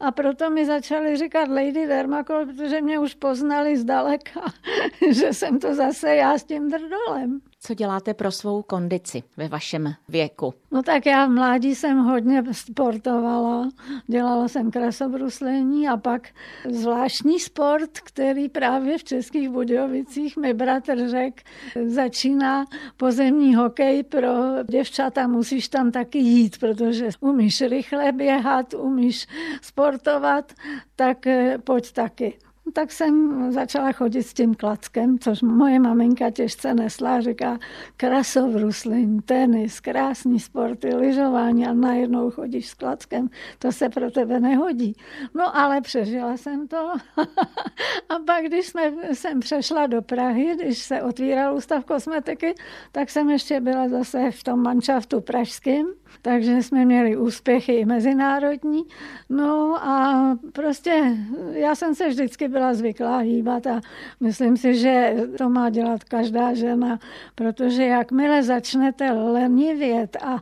a 0.00 0.12
proto 0.12 0.50
mi 0.50 0.66
začali 0.66 1.16
říkat 1.16 1.48
Lady 1.48 1.86
Dermacol, 1.86 2.46
protože 2.46 2.82
mě 2.82 2.98
už 2.98 3.14
poznali 3.14 3.76
zdaleka, 3.76 4.40
že 5.10 5.32
jsem 5.32 5.58
to 5.58 5.74
zase 5.74 6.16
já 6.16 6.38
s 6.38 6.44
tím 6.44 6.70
drdolem. 6.70 7.40
Co 7.66 7.74
děláte 7.74 8.14
pro 8.14 8.30
svou 8.30 8.62
kondici 8.62 9.22
ve 9.36 9.48
vašem 9.48 9.94
věku? 10.08 10.54
No 10.70 10.82
tak 10.82 11.06
já 11.06 11.26
v 11.26 11.30
mládí 11.30 11.74
jsem 11.74 11.98
hodně 11.98 12.42
sportovala. 12.52 13.68
Dělala 14.06 14.48
jsem 14.48 14.70
krasobruslení 14.70 15.88
a 15.88 15.96
pak 15.96 16.28
zvláštní 16.70 17.40
sport, 17.40 17.90
který 18.00 18.48
právě 18.48 18.98
v 18.98 19.04
Českých 19.04 19.48
Budějovicích 19.48 20.36
mi 20.36 20.54
bratr 20.54 21.08
řekl, 21.08 21.42
začíná 21.86 22.64
pozemní 22.96 23.54
hokej 23.54 24.02
pro 24.02 24.62
děvčata, 24.68 25.26
musíš 25.26 25.68
tam 25.68 25.90
taky 25.90 26.18
jít, 26.18 26.58
protože 26.58 27.08
umíš 27.20 27.60
rychle 27.60 28.12
běhat, 28.12 28.74
umíš 28.74 29.26
sportovat, 29.62 30.52
tak 30.96 31.18
pojď 31.64 31.92
taky 31.92 32.38
tak 32.72 32.92
jsem 32.92 33.46
začala 33.52 33.92
chodit 33.92 34.22
s 34.22 34.34
tím 34.34 34.54
klackem, 34.54 35.18
což 35.18 35.42
moje 35.42 35.80
maminka 35.80 36.30
těžce 36.30 36.74
nesla, 36.74 37.20
říká 37.20 37.58
krasovruslin, 37.96 39.22
tenis, 39.22 39.80
krásný 39.80 40.40
sporty, 40.40 40.94
lyžování 40.94 41.66
a 41.66 41.72
najednou 41.72 42.30
chodíš 42.30 42.68
s 42.68 42.74
klackem, 42.74 43.28
to 43.58 43.72
se 43.72 43.88
pro 43.88 44.10
tebe 44.10 44.40
nehodí. 44.40 44.96
No 45.34 45.56
ale 45.56 45.80
přežila 45.80 46.36
jsem 46.36 46.68
to 46.68 46.76
a 48.08 48.18
pak, 48.26 48.44
když 48.44 48.66
jsme, 48.66 48.92
jsem 49.12 49.40
přešla 49.40 49.86
do 49.86 50.02
Prahy, 50.02 50.56
když 50.56 50.78
se 50.78 51.02
otvíral 51.02 51.56
ústav 51.56 51.84
kosmetiky, 51.84 52.54
tak 52.92 53.10
jsem 53.10 53.30
ještě 53.30 53.60
byla 53.60 53.88
zase 53.88 54.30
v 54.30 54.44
tom 54.44 54.62
manšaftu 54.62 55.20
pražským, 55.20 55.86
takže 56.22 56.62
jsme 56.62 56.84
měli 56.84 57.16
úspěchy 57.16 57.72
i 57.72 57.84
mezinárodní. 57.84 58.82
No 59.28 59.84
a 59.86 60.24
prostě 60.52 61.16
já 61.52 61.74
jsem 61.74 61.94
se 61.94 62.08
vždycky 62.08 62.48
byla 62.54 62.74
zvyklá 62.74 63.18
hýbat 63.18 63.66
a 63.66 63.80
myslím 64.20 64.56
si, 64.56 64.74
že 64.74 65.14
to 65.38 65.48
má 65.50 65.70
dělat 65.70 66.04
každá 66.04 66.54
žena, 66.54 66.98
protože 67.34 67.84
jakmile 67.84 68.42
začnete 68.42 69.12
lenivět 69.12 70.16
a 70.22 70.40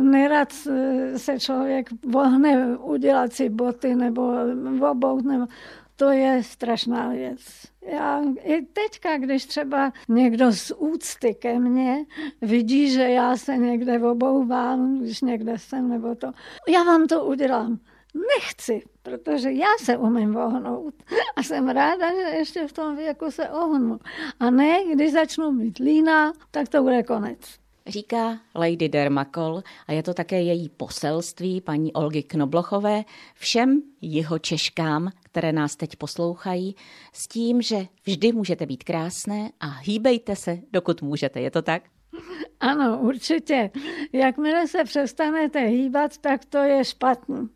nerad 0.00 0.52
se 1.16 1.40
člověk 1.40 1.90
vohne 2.06 2.76
udělat 2.76 3.32
si 3.32 3.48
boty 3.48 3.94
nebo 3.94 4.32
obout, 4.90 5.24
nebo 5.24 5.46
to 5.96 6.10
je 6.10 6.42
strašná 6.42 7.08
věc. 7.08 7.40
Já 7.92 8.22
i 8.42 8.62
teďka, 8.62 9.18
když 9.18 9.46
třeba 9.46 9.92
někdo 10.08 10.52
z 10.52 10.72
úcty 10.78 11.34
ke 11.34 11.58
mně 11.58 12.04
vidí, 12.42 12.90
že 12.90 13.02
já 13.02 13.36
se 13.36 13.56
někde 13.56 14.00
obouvám, 14.00 15.00
když 15.00 15.20
někde 15.22 15.58
jsem 15.58 15.88
nebo 15.88 16.14
to, 16.14 16.32
já 16.68 16.84
vám 16.84 17.06
to 17.06 17.24
udělám. 17.24 17.78
Nechci, 18.14 18.82
protože 19.02 19.52
já 19.52 19.66
se 19.84 19.96
umím 19.96 20.36
ohnout. 20.36 20.94
A 21.36 21.42
jsem 21.42 21.68
ráda, 21.68 22.10
že 22.10 22.36
ještě 22.36 22.68
v 22.68 22.72
tom 22.72 22.96
věku 22.96 23.30
se 23.30 23.48
ohnu. 23.48 23.98
A 24.40 24.50
ne, 24.50 24.84
když 24.94 25.12
začnu 25.12 25.52
být 25.52 25.78
líná, 25.78 26.32
tak 26.50 26.68
to 26.68 26.82
bude 26.82 27.02
konec 27.02 27.64
říká 27.86 28.40
Lady 28.54 28.88
Dermakol 28.88 29.62
a 29.86 29.92
je 29.92 30.02
to 30.02 30.14
také 30.14 30.42
její 30.42 30.68
poselství 30.68 31.60
paní 31.60 31.92
Olgy 31.92 32.22
Knoblochové 32.22 33.04
všem 33.34 33.82
jeho 34.00 34.38
Češkám, 34.38 35.10
které 35.22 35.52
nás 35.52 35.76
teď 35.76 35.96
poslouchají, 35.96 36.76
s 37.12 37.28
tím, 37.28 37.62
že 37.62 37.86
vždy 38.04 38.32
můžete 38.32 38.66
být 38.66 38.84
krásné 38.84 39.50
a 39.60 39.66
hýbejte 39.66 40.36
se, 40.36 40.58
dokud 40.72 41.02
můžete. 41.02 41.40
Je 41.40 41.50
to 41.50 41.62
tak? 41.62 41.82
Ano, 42.60 42.98
určitě. 43.00 43.70
Jakmile 44.12 44.66
se 44.66 44.84
přestanete 44.84 45.60
hýbat, 45.60 46.18
tak 46.18 46.44
to 46.44 46.58
je 46.58 46.84
špatný. 46.84 47.48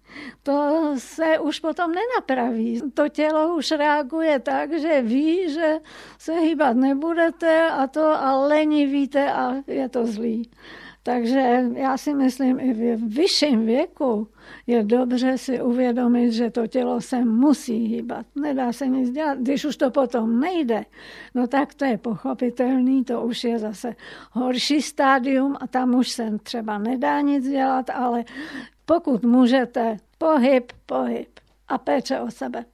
To 0.43 0.85
se 0.99 1.39
už 1.39 1.61
potom 1.61 1.93
nenapraví. 1.93 2.81
To 2.95 3.09
tělo 3.09 3.57
už 3.57 3.71
reaguje 3.71 4.39
tak, 4.39 4.81
že 4.81 5.03
ví, 5.03 5.53
že 5.53 5.77
se 6.19 6.33
hýbat 6.33 6.77
nebudete 6.77 7.71
a 7.71 7.87
to 7.87 8.07
a 8.07 8.37
lenivíte 8.47 9.33
a 9.33 9.55
je 9.67 9.89
to 9.89 10.07
zlý. 10.07 10.51
Takže 11.09 11.65
já 11.75 11.97
si 11.97 12.15
myslím, 12.15 12.61
i 12.61 12.73
v 12.73 12.97
vyšším 12.97 13.67
věku 13.67 14.29
je 14.67 14.83
dobře 14.83 15.39
si 15.39 15.63
uvědomit, 15.63 16.33
že 16.33 16.51
to 16.51 16.67
tělo 16.67 17.01
se 17.01 17.25
musí 17.25 17.87
hýbat. 17.87 18.27
Nedá 18.35 18.73
se 18.73 18.87
nic 18.87 19.11
dělat. 19.11 19.39
Když 19.39 19.65
už 19.65 19.77
to 19.77 19.91
potom 19.91 20.41
nejde, 20.41 20.85
no 21.35 21.47
tak 21.47 21.75
to 21.75 21.85
je 21.85 21.99
pochopitelný, 21.99 23.05
to 23.05 23.23
už 23.23 23.45
je 23.45 23.59
zase 23.59 23.97
horší 24.33 24.83
stádium 24.83 25.57
a 25.61 25.67
tam 25.67 25.95
už 25.95 26.09
se 26.09 26.39
třeba 26.43 26.79
nedá 26.79 27.21
nic 27.21 27.49
dělat, 27.49 27.91
ale 27.91 28.25
pokud 28.87 29.25
můžete, 29.25 29.97
pohyb, 30.19 30.73
pohyb 30.87 31.29
a 31.69 31.79
péče 31.79 32.21
o 32.21 32.31
sebe. 32.31 32.65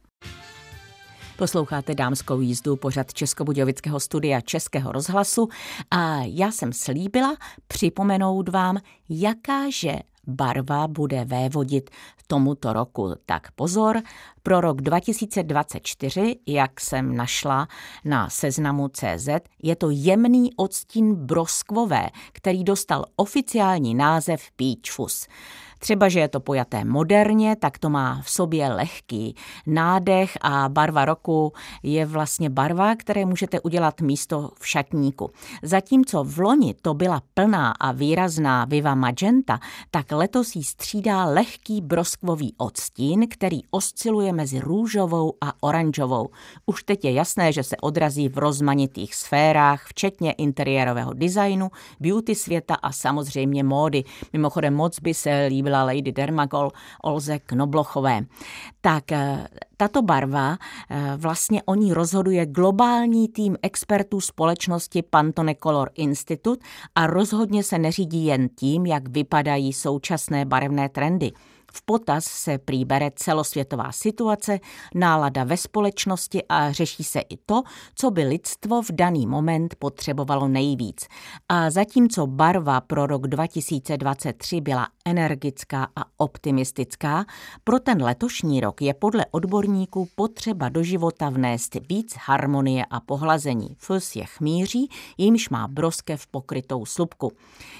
Posloucháte 1.37 1.95
dámskou 1.95 2.41
jízdu 2.41 2.75
pořad 2.75 3.13
Českobudějovického 3.13 3.99
studia 3.99 4.41
Českého 4.41 4.91
rozhlasu 4.91 5.49
a 5.91 6.19
já 6.23 6.51
jsem 6.51 6.73
slíbila 6.73 7.37
připomenout 7.67 8.49
vám, 8.49 8.77
jakáže 9.09 9.99
barva 10.27 10.87
bude 10.87 11.25
vévodit 11.25 11.89
tomuto 12.27 12.73
roku. 12.73 13.13
Tak 13.25 13.51
pozor, 13.51 14.01
pro 14.43 14.61
rok 14.61 14.81
2024, 14.81 16.35
jak 16.47 16.81
jsem 16.81 17.15
našla 17.15 17.67
na 18.05 18.29
seznamu 18.29 18.87
CZ, 18.87 19.29
je 19.63 19.75
to 19.75 19.89
jemný 19.89 20.53
odstín 20.55 21.15
broskvové, 21.15 22.09
který 22.31 22.63
dostal 22.63 23.05
oficiální 23.15 23.95
název 23.95 24.41
Fuzz. 24.89 25.27
Třeba, 25.85 26.09
že 26.09 26.19
je 26.19 26.27
to 26.27 26.39
pojaté 26.39 26.85
moderně, 26.85 27.55
tak 27.55 27.77
to 27.77 27.89
má 27.89 28.21
v 28.23 28.29
sobě 28.29 28.73
lehký 28.73 29.35
nádech 29.67 30.37
a 30.41 30.69
barva 30.69 31.05
roku 31.05 31.53
je 31.83 32.05
vlastně 32.05 32.49
barva, 32.49 32.95
které 32.95 33.25
můžete 33.25 33.59
udělat 33.59 34.01
místo 34.01 34.49
v 34.59 34.67
šatníku. 34.67 35.31
Zatímco 35.63 36.23
v 36.23 36.39
loni 36.39 36.73
to 36.81 36.93
byla 36.93 37.21
plná 37.33 37.71
a 37.71 37.91
výrazná 37.91 38.65
Viva 38.65 38.95
Magenta, 38.95 39.59
tak 39.91 40.11
letos 40.11 40.55
jí 40.55 40.63
střídá 40.63 41.25
lehký 41.25 41.81
broskvový 41.81 42.53
odstín, 42.57 43.27
který 43.29 43.59
osciluje 43.71 44.33
mezi 44.33 44.59
růžovou 44.59 45.33
a 45.41 45.53
oranžovou. 45.59 46.29
Už 46.65 46.83
teď 46.83 47.05
je 47.05 47.11
jasné, 47.13 47.53
že 47.53 47.63
se 47.63 47.77
odrazí 47.77 48.29
v 48.29 48.37
rozmanitých 48.37 49.15
sférách, 49.15 49.85
včetně 49.87 50.31
interiérového 50.31 51.13
designu, 51.13 51.69
beauty 51.99 52.35
světa 52.35 52.75
a 52.75 52.91
samozřejmě 52.91 53.63
módy. 53.63 54.03
Mimochodem 54.33 54.73
moc 54.73 54.99
by 54.99 55.13
se 55.13 55.45
líbila 55.49 55.74
Lady 55.83 56.11
Dermagol 56.11 56.71
Olze 57.03 57.39
Knoblochové. 57.39 58.25
Tak 58.81 59.11
eh, 59.11 59.47
tato 59.77 60.01
barva, 60.01 60.57
eh, 60.89 61.13
vlastně 61.17 61.63
o 61.63 61.75
ní 61.75 61.93
rozhoduje 61.93 62.45
globální 62.45 63.27
tým 63.27 63.57
expertů 63.61 64.21
společnosti 64.21 65.01
Pantone 65.01 65.55
Color 65.63 65.89
Institute 65.95 66.65
a 66.95 67.07
rozhodně 67.07 67.63
se 67.63 67.79
neřídí 67.79 68.25
jen 68.25 68.49
tím, 68.49 68.85
jak 68.85 69.07
vypadají 69.09 69.73
současné 69.73 70.45
barevné 70.45 70.89
trendy. 70.89 71.31
V 71.75 71.81
potaz 71.81 72.25
se 72.25 72.57
příbere 72.57 73.11
celosvětová 73.15 73.91
situace, 73.91 74.59
nálada 74.95 75.43
ve 75.43 75.57
společnosti 75.57 76.43
a 76.49 76.71
řeší 76.71 77.03
se 77.03 77.19
i 77.19 77.37
to, 77.45 77.63
co 77.95 78.11
by 78.11 78.23
lidstvo 78.23 78.81
v 78.81 78.91
daný 78.91 79.27
moment 79.27 79.75
potřebovalo 79.79 80.47
nejvíc. 80.47 81.07
A 81.49 81.69
zatímco 81.69 82.27
barva 82.27 82.81
pro 82.81 83.07
rok 83.07 83.27
2023 83.27 84.61
byla 84.61 84.87
energická 85.05 85.87
a 85.95 86.03
optimistická, 86.17 87.25
pro 87.63 87.79
ten 87.79 88.03
letošní 88.03 88.59
rok 88.59 88.81
je 88.81 88.93
podle 88.93 89.25
odborníků 89.31 90.07
potřeba 90.15 90.69
do 90.69 90.83
života 90.83 91.29
vnést 91.29 91.77
víc 91.89 92.15
harmonie 92.25 92.85
a 92.89 92.99
pohlazení. 92.99 93.75
Fus 93.77 94.15
je 94.15 94.25
chmíří, 94.25 94.89
jimž 95.17 95.49
má 95.49 95.67
broskev 95.67 96.27
pokrytou 96.27 96.85
slupku. 96.85 97.31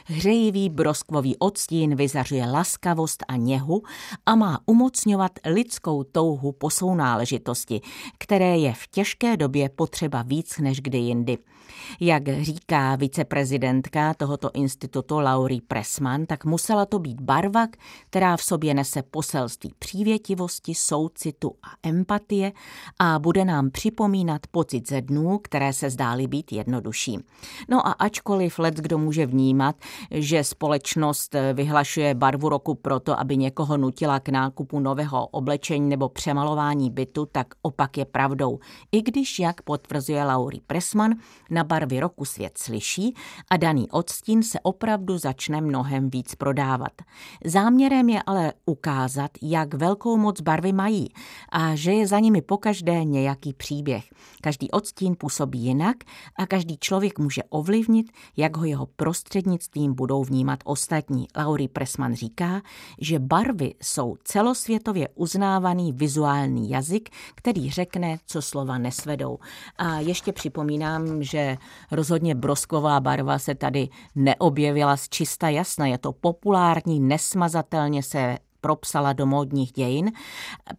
Hřejivý 0.05 0.69
broskvový 0.69 1.37
odstín 1.37 1.95
vyzařuje 1.95 2.45
laskavost 2.45 3.23
a 3.27 3.35
něhu 3.35 3.84
a 4.25 4.35
má 4.35 4.59
umocňovat 4.65 5.31
lidskou 5.45 6.03
touhu 6.03 6.51
po 6.51 6.69
sounáležitosti, 6.69 7.81
které 8.17 8.57
je 8.57 8.73
v 8.73 8.87
těžké 8.87 9.37
době 9.37 9.69
potřeba 9.69 10.21
víc 10.21 10.57
než 10.57 10.81
kdy 10.81 10.97
jindy. 10.97 11.37
Jak 11.99 12.23
říká 12.41 12.95
viceprezidentka 12.95 14.13
tohoto 14.13 14.49
institutu 14.53 15.19
Laurie 15.19 15.61
Pressman, 15.67 16.25
tak 16.25 16.45
musela 16.45 16.85
to 16.85 16.99
být 16.99 17.21
barva, 17.21 17.67
která 18.09 18.37
v 18.37 18.43
sobě 18.43 18.73
nese 18.73 19.01
poselství 19.01 19.73
přívětivosti, 19.79 20.75
soucitu 20.75 21.51
a 21.63 21.87
empatie 21.87 22.51
a 22.99 23.19
bude 23.19 23.45
nám 23.45 23.71
připomínat 23.71 24.41
pocit 24.51 24.89
ze 24.89 25.01
dnů, 25.01 25.39
které 25.43 25.73
se 25.73 25.89
zdály 25.89 26.27
být 26.27 26.51
jednodušší. 26.51 27.19
No 27.69 27.87
a 27.87 27.91
ačkoliv 27.91 28.59
let 28.59 28.75
kdo 28.75 28.97
může 28.97 29.25
vnímat, 29.25 29.75
že 30.11 30.43
společnost 30.43 31.35
vyhlašuje 31.53 32.13
barvu 32.13 32.49
roku 32.49 32.75
proto, 32.75 33.19
aby 33.19 33.37
někoho 33.37 33.74
nutila 33.77 34.19
k 34.19 34.29
nákupu 34.29 34.79
nového 34.79 35.27
oblečení 35.27 35.89
nebo 35.89 36.09
přemalování 36.09 36.91
bytu, 36.91 37.27
tak 37.31 37.47
opak 37.61 37.97
je 37.97 38.05
pravdou. 38.05 38.59
I 38.91 39.01
když, 39.01 39.39
jak 39.39 39.61
potvrzuje 39.61 40.23
Laurie 40.23 40.61
Pressman, 40.67 41.11
na 41.49 41.63
barvy 41.63 41.99
roku 41.99 42.25
svět 42.25 42.57
slyší 42.57 43.15
a 43.49 43.57
daný 43.57 43.89
odstín 43.91 44.43
se 44.43 44.59
opravdu 44.59 45.17
začne 45.17 45.61
mnohem 45.61 46.09
víc 46.09 46.35
prodávat. 46.35 46.91
Záměrem 47.45 48.09
je 48.09 48.21
ale 48.25 48.53
ukázat, 48.65 49.31
jak 49.41 49.73
velkou 49.73 50.17
moc 50.17 50.41
barvy 50.41 50.73
mají 50.73 51.07
a 51.51 51.75
že 51.75 51.91
je 51.91 52.07
za 52.07 52.19
nimi 52.19 52.41
pokaždé 52.41 53.03
nějaký 53.03 53.53
příběh. 53.53 54.05
Každý 54.41 54.71
odstín 54.71 55.15
působí 55.17 55.59
jinak 55.59 55.97
a 56.39 56.45
každý 56.45 56.77
člověk 56.77 57.19
může 57.19 57.43
ovlivnit, 57.43 58.11
jak 58.37 58.57
ho 58.57 58.65
jeho 58.65 58.85
prostřednictvím 58.85 59.95
budou 59.95 60.23
vnímat 60.23 60.59
ostatní. 60.63 61.27
Laurie 61.37 61.69
Pressman 61.69 62.13
říká, 62.13 62.61
že 63.01 63.19
barvy 63.19 63.64
jsou 63.81 64.15
celosvětově 64.23 65.09
uznávaný 65.15 65.91
vizuální 65.91 66.69
jazyk, 66.69 67.09
který 67.35 67.71
řekne, 67.71 68.17
co 68.25 68.41
slova 68.41 68.77
nesvedou. 68.77 69.39
A 69.77 69.99
ještě 69.99 70.31
připomínám, 70.31 71.23
že 71.23 71.57
rozhodně 71.91 72.35
brosková 72.35 72.99
barva 72.99 73.39
se 73.39 73.55
tady 73.55 73.89
neobjevila 74.15 74.97
z 74.97 75.09
čista 75.09 75.49
jasna. 75.49 75.87
Je 75.87 75.97
to 75.97 76.11
populární, 76.11 76.99
nesmazatelně 76.99 78.03
se 78.03 78.37
propsala 78.61 79.13
do 79.13 79.25
módních 79.25 79.71
dějin, 79.71 80.11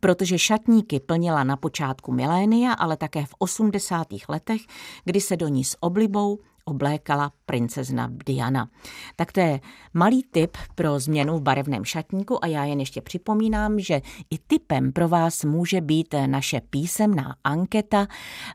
protože 0.00 0.38
šatníky 0.38 1.00
plnila 1.00 1.44
na 1.44 1.56
počátku 1.56 2.12
milénia, 2.12 2.72
ale 2.72 2.96
také 2.96 3.26
v 3.26 3.34
80. 3.38 4.06
letech, 4.28 4.60
kdy 5.04 5.20
se 5.20 5.36
do 5.36 5.48
ní 5.48 5.64
s 5.64 5.76
oblibou 5.80 6.38
oblékala 6.66 7.32
princezna 7.46 8.10
Diana. 8.26 8.68
Tak 9.16 9.32
to 9.32 9.40
je 9.40 9.60
malý 9.94 10.22
tip 10.22 10.56
pro 10.74 11.00
změnu 11.00 11.38
v 11.38 11.42
barevném 11.42 11.84
šatníku 11.84 12.44
a 12.44 12.46
já 12.46 12.64
jen 12.64 12.80
ještě 12.80 13.00
připomínám, 13.00 13.80
že 13.80 14.02
i 14.30 14.38
typem 14.46 14.92
pro 14.92 15.08
vás 15.08 15.44
může 15.44 15.80
být 15.80 16.14
naše 16.26 16.60
písemná 16.60 17.36
anketa 17.44 18.06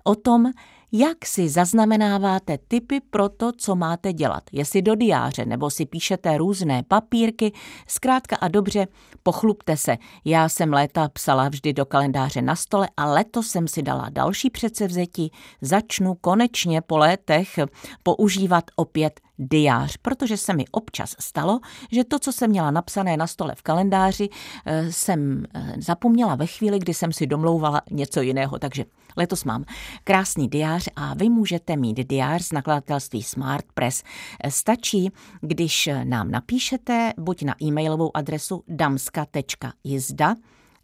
o 0.03 0.15
tom, 0.15 0.51
jak 0.91 1.25
si 1.25 1.49
zaznamenáváte 1.49 2.57
typy 2.67 3.01
pro 3.09 3.29
to, 3.29 3.51
co 3.51 3.75
máte 3.75 4.13
dělat? 4.13 4.43
Jestli 4.51 4.81
do 4.81 4.95
diáře 4.95 5.45
nebo 5.45 5.69
si 5.69 5.85
píšete 5.85 6.37
různé 6.37 6.83
papírky, 6.87 7.51
zkrátka 7.87 8.35
a 8.35 8.47
dobře, 8.47 8.87
pochlupte 9.23 9.77
se. 9.77 9.97
Já 10.25 10.49
jsem 10.49 10.73
léta 10.73 11.09
psala 11.09 11.49
vždy 11.49 11.73
do 11.73 11.85
kalendáře 11.85 12.41
na 12.41 12.55
stole 12.55 12.89
a 12.97 13.05
letos 13.05 13.47
jsem 13.47 13.67
si 13.67 13.81
dala 13.81 14.09
další 14.09 14.49
předsevzetí. 14.49 15.31
Začnu 15.61 16.15
konečně 16.15 16.81
po 16.81 16.97
létech 16.97 17.59
používat 18.03 18.63
opět 18.75 19.19
diář, 19.37 19.97
protože 19.97 20.37
se 20.37 20.53
mi 20.53 20.65
občas 20.71 21.15
stalo, 21.19 21.59
že 21.91 22.03
to, 22.03 22.19
co 22.19 22.31
jsem 22.31 22.49
měla 22.49 22.71
napsané 22.71 23.17
na 23.17 23.27
stole 23.27 23.55
v 23.55 23.61
kalendáři, 23.61 24.29
eh, 24.65 24.91
jsem 24.91 25.45
eh, 25.53 25.73
zapomněla 25.77 26.35
ve 26.35 26.47
chvíli, 26.47 26.79
kdy 26.79 26.93
jsem 26.93 27.13
si 27.13 27.27
domlouvala 27.27 27.81
něco 27.91 28.21
jiného. 28.21 28.59
Takže 28.59 28.85
letos 29.17 29.43
mám 29.43 29.65
krásný 30.03 30.47
diář 30.47 30.87
a 30.95 31.13
vy 31.13 31.29
můžete 31.29 31.75
mít 31.75 31.97
diář 32.09 32.41
z 32.41 32.51
nakladatelství 32.51 33.23
Smart 33.23 33.65
Press. 33.73 34.03
Eh, 34.43 34.51
stačí, 34.51 35.11
když 35.41 35.89
nám 36.03 36.31
napíšete 36.31 37.13
buď 37.17 37.43
na 37.43 37.55
e-mailovou 37.63 38.17
adresu 38.17 38.63
damska.jizda 38.67 40.35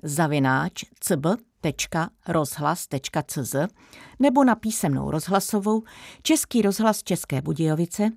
zavináč 0.03 0.83
cb 0.99 1.25
rozhlas.cz 2.27 3.55
nebo 4.19 4.43
na 4.43 4.55
písemnou 4.55 5.11
rozhlasovou 5.11 5.83
Český 6.21 6.61
rozhlas 6.61 7.03
České 7.03 7.41
Budějovice 7.41 8.09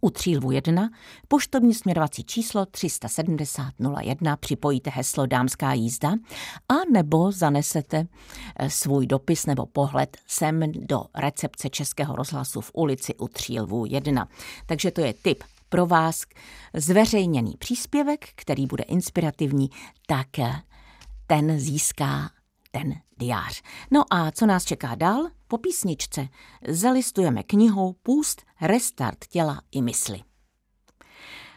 u 0.00 0.10
Třílvu 0.10 0.50
1 0.50 0.90
poštovní 1.28 1.74
směrovací 1.74 2.24
číslo 2.24 2.66
37001 2.66 4.36
připojíte 4.36 4.90
heslo 4.90 5.26
Dámská 5.26 5.72
jízda 5.72 6.08
a 6.68 6.74
nebo 6.92 7.32
zanesete 7.32 8.06
eh, 8.56 8.70
svůj 8.70 9.06
dopis 9.06 9.46
nebo 9.46 9.66
pohled 9.66 10.16
sem 10.26 10.72
do 10.72 11.04
recepce 11.14 11.70
Českého 11.70 12.16
rozhlasu 12.16 12.60
v 12.60 12.70
ulici 12.74 13.14
u 13.14 13.28
Třílvu 13.28 13.84
1. 13.86 14.28
Takže 14.66 14.90
to 14.90 15.00
je 15.00 15.14
tip 15.14 15.44
pro 15.68 15.86
vás 15.86 16.24
zveřejněný 16.74 17.54
příspěvek, 17.58 18.28
který 18.34 18.66
bude 18.66 18.84
inspirativní, 18.84 19.70
tak 20.06 20.38
eh, 20.38 20.52
ten 21.26 21.60
získá 21.60 22.30
ten 22.74 22.94
diář. 23.18 23.62
No 23.90 24.04
a 24.10 24.30
co 24.30 24.46
nás 24.46 24.64
čeká 24.64 24.94
dál? 24.94 25.28
Po 25.48 25.58
písničce 25.58 26.28
zalistujeme 26.68 27.42
knihu 27.42 27.96
Půst, 28.02 28.42
restart 28.60 29.18
těla 29.28 29.60
i 29.72 29.82
mysli. 29.82 30.20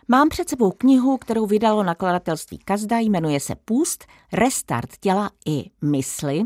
Mám 0.08 0.30
před 0.30 0.50
sebou 0.50 0.72
knihu, 0.72 1.18
kterou 1.18 1.46
vydalo 1.46 1.84
nakladatelství 1.84 2.58
Kazda, 2.58 3.00
jmenuje 3.00 3.40
se 3.40 3.56
Půst, 3.56 4.06
restart 4.34 4.98
těla 5.00 5.32
i 5.46 5.72
mysli 5.82 6.44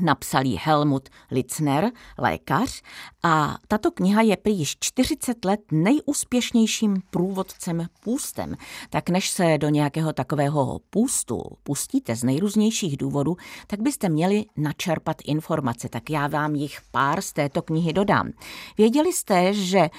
Napsal 0.00 0.44
ji 0.44 0.58
Helmut 0.62 1.08
Litzner, 1.30 1.90
lékař, 2.18 2.82
a 3.22 3.56
tato 3.68 3.90
kniha 3.90 4.22
je 4.22 4.36
prý 4.36 4.58
již 4.58 4.76
40 4.80 5.44
let 5.44 5.60
nejúspěšnějším 5.72 7.02
průvodcem 7.10 7.86
půstem. 8.04 8.56
Tak 8.90 9.08
než 9.08 9.30
se 9.30 9.58
do 9.58 9.68
nějakého 9.68 10.12
takového 10.12 10.80
půstu 10.90 11.42
pustíte 11.62 12.16
z 12.16 12.24
nejrůznějších 12.24 12.96
důvodů, 12.96 13.36
tak 13.66 13.80
byste 13.80 14.08
měli 14.08 14.44
načerpat 14.56 15.16
informace. 15.24 15.88
Tak 15.88 16.10
já 16.10 16.26
vám 16.26 16.54
jich 16.54 16.78
pár 16.90 17.22
z 17.22 17.32
této 17.32 17.62
knihy 17.62 17.92
dodám. 17.92 18.30
Věděli 18.78 19.12
jste, 19.12 19.54
že 19.54 19.78
e, 19.78 19.90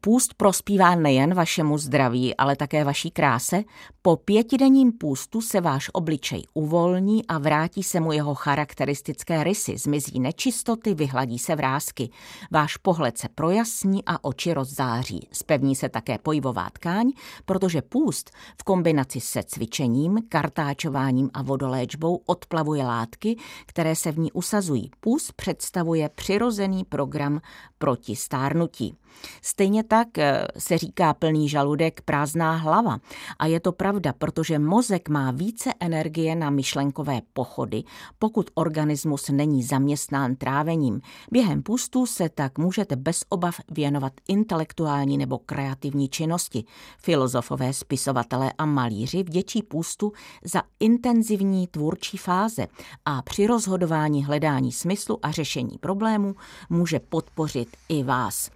půst 0.00 0.34
prospívá 0.34 0.94
nejen 0.94 1.34
vašemu 1.34 1.78
zdraví, 1.78 2.36
ale 2.36 2.56
také 2.56 2.84
vaší 2.84 3.10
kráse? 3.10 3.64
Po 4.06 4.16
pětidenním 4.16 4.92
půstu 4.92 5.40
se 5.40 5.60
váš 5.60 5.90
obličej 5.92 6.42
uvolní 6.54 7.26
a 7.26 7.38
vrátí 7.38 7.82
se 7.82 8.00
mu 8.00 8.12
jeho 8.12 8.34
charakteristické 8.34 9.44
rysy, 9.44 9.78
zmizí 9.78 10.20
nečistoty, 10.20 10.94
vyhladí 10.94 11.38
se 11.38 11.56
vrázky. 11.56 12.10
Váš 12.50 12.76
pohled 12.76 13.18
se 13.18 13.28
projasní 13.34 14.04
a 14.06 14.24
oči 14.24 14.54
rozzáří. 14.54 15.28
Spevní 15.32 15.76
se 15.76 15.88
také 15.88 16.18
pojivová 16.18 16.70
tkáň, 16.70 17.12
protože 17.44 17.82
půst 17.82 18.30
v 18.60 18.64
kombinaci 18.64 19.20
se 19.20 19.42
cvičením, 19.42 20.18
kartáčováním 20.28 21.30
a 21.34 21.42
vodoléčbou 21.42 22.20
odplavuje 22.26 22.84
látky, 22.84 23.36
které 23.66 23.96
se 23.96 24.12
v 24.12 24.18
ní 24.18 24.32
usazují. 24.32 24.90
Půst 25.00 25.32
představuje 25.32 26.08
přirozený 26.08 26.84
program 26.84 27.40
proti 27.78 28.16
stárnutí. 28.16 28.96
Stejně 29.42 29.84
tak 29.84 30.18
eh, 30.18 30.46
se 30.58 30.78
říká 30.78 31.14
plný 31.14 31.48
žaludek, 31.48 32.00
prázdná 32.00 32.56
hlava. 32.56 32.98
A 33.38 33.46
je 33.46 33.60
to 33.60 33.72
pravda, 33.72 33.93
protože 34.18 34.58
mozek 34.58 35.08
má 35.08 35.30
více 35.30 35.70
energie 35.80 36.34
na 36.36 36.50
myšlenkové 36.50 37.20
pochody, 37.32 37.84
pokud 38.18 38.50
organismus 38.54 39.28
není 39.28 39.62
zaměstnán 39.62 40.36
trávením. 40.36 41.00
Během 41.30 41.62
půstu 41.62 42.06
se 42.06 42.28
tak 42.28 42.58
můžete 42.58 42.96
bez 42.96 43.24
obav 43.28 43.60
věnovat 43.70 44.12
intelektuální 44.28 45.18
nebo 45.18 45.38
kreativní 45.38 46.08
činnosti. 46.08 46.64
Filozofové, 46.98 47.72
spisovatelé 47.72 48.52
a 48.58 48.66
malíři 48.66 49.22
vděčí 49.22 49.62
půstu 49.62 50.12
za 50.44 50.62
intenzivní 50.80 51.66
tvůrčí 51.66 52.16
fáze 52.16 52.66
a 53.04 53.22
při 53.22 53.46
rozhodování 53.46 54.24
hledání 54.24 54.72
smyslu 54.72 55.18
a 55.22 55.30
řešení 55.30 55.78
problémů 55.78 56.34
může 56.70 57.00
podpořit 57.00 57.68
i 57.88 58.02
vás. 58.02 58.50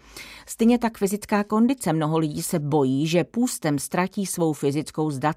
Stejně 0.46 0.78
tak 0.78 0.98
fyzická 0.98 1.44
kondice. 1.44 1.92
Mnoho 1.92 2.18
lidí 2.18 2.42
se 2.42 2.58
bojí, 2.58 3.06
že 3.06 3.24
půstem 3.24 3.78
ztratí 3.78 4.26
svou 4.26 4.52
fyzickou 4.52 5.10
zdatnost. 5.10 5.27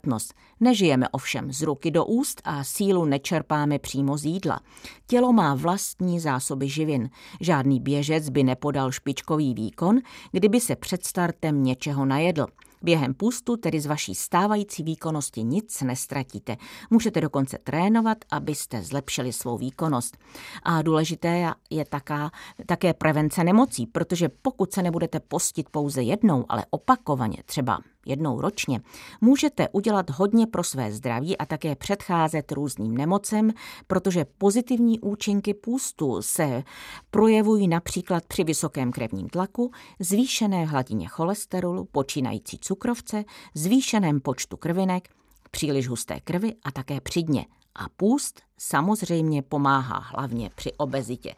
Nežijeme 0.60 1.10
ovšem 1.10 1.52
z 1.52 1.62
ruky 1.62 1.92
do 1.92 2.06
úst 2.06 2.42
a 2.44 2.64
sílu 2.64 3.06
nečerpáme 3.06 3.80
přímo 3.80 4.18
z 4.18 4.26
jídla. 4.26 4.60
Tělo 5.08 5.34
má 5.34 5.56
vlastní 5.56 6.20
zásoby 6.20 6.70
živin. 6.70 7.10
Žádný 7.42 7.80
běžec 7.80 8.30
by 8.30 8.44
nepodal 8.44 8.92
špičkový 8.92 9.54
výkon, 9.54 10.00
kdyby 10.32 10.60
se 10.60 10.76
před 10.76 11.06
startem 11.06 11.64
něčeho 11.64 12.06
najedl. 12.06 12.46
Během 12.84 13.14
půstu 13.14 13.58
tedy 13.58 13.82
z 13.82 13.86
vaší 13.86 14.16
stávající 14.16 14.84
výkonnosti 14.84 15.44
nic 15.44 15.82
nestratíte. 15.82 16.58
Můžete 16.90 17.22
dokonce 17.22 17.58
trénovat, 17.64 18.18
abyste 18.32 18.82
zlepšili 18.82 19.34
svou 19.34 19.58
výkonnost. 19.58 20.18
A 20.64 20.82
důležité 20.82 21.54
je 21.70 21.86
taká, 21.86 22.32
také 22.66 22.94
prevence 22.94 23.44
nemocí, 23.44 23.88
protože 23.88 24.30
pokud 24.42 24.74
se 24.74 24.84
nebudete 24.84 25.20
postit 25.20 25.70
pouze 25.70 26.04
jednou, 26.04 26.46
ale 26.50 26.66
opakovaně, 26.70 27.38
třeba 27.46 27.80
jednou 28.06 28.42
ročně, 28.42 28.82
můžete 29.22 29.70
udělat 29.70 30.10
hodně 30.10 30.48
pro 30.48 30.64
své 30.64 30.92
zdraví 30.92 31.38
a 31.38 31.46
také 31.46 31.76
předcházet 31.76 32.52
různým 32.52 32.98
nemocem, 32.98 33.52
protože 33.88 34.26
pozitivní 34.38 35.00
účinky 35.00 35.54
půstu 35.54 36.22
se 36.22 36.64
projevují 37.12 37.68
například 37.68 38.26
při 38.26 38.44
vysokém 38.44 38.92
krevním 38.92 39.30
tlaku, 39.30 39.72
zvýšené 40.00 40.66
hladině 40.66 41.08
cholesterolu, 41.08 41.86
počínající 41.92 42.58
cukrovce, 42.58 43.24
zvýšeném 43.56 44.20
počtu 44.20 44.58
krvinek, 44.58 45.10
příliš 45.52 45.88
husté 45.88 46.20
krvi 46.20 46.54
a 46.64 46.72
také 46.72 47.02
při 47.02 47.24
dně. 47.24 47.46
A 47.76 47.90
půst 47.98 48.42
samozřejmě 48.58 49.42
pomáhá 49.42 50.00
hlavně 50.00 50.50
při 50.56 50.74
obezitě. 50.74 51.36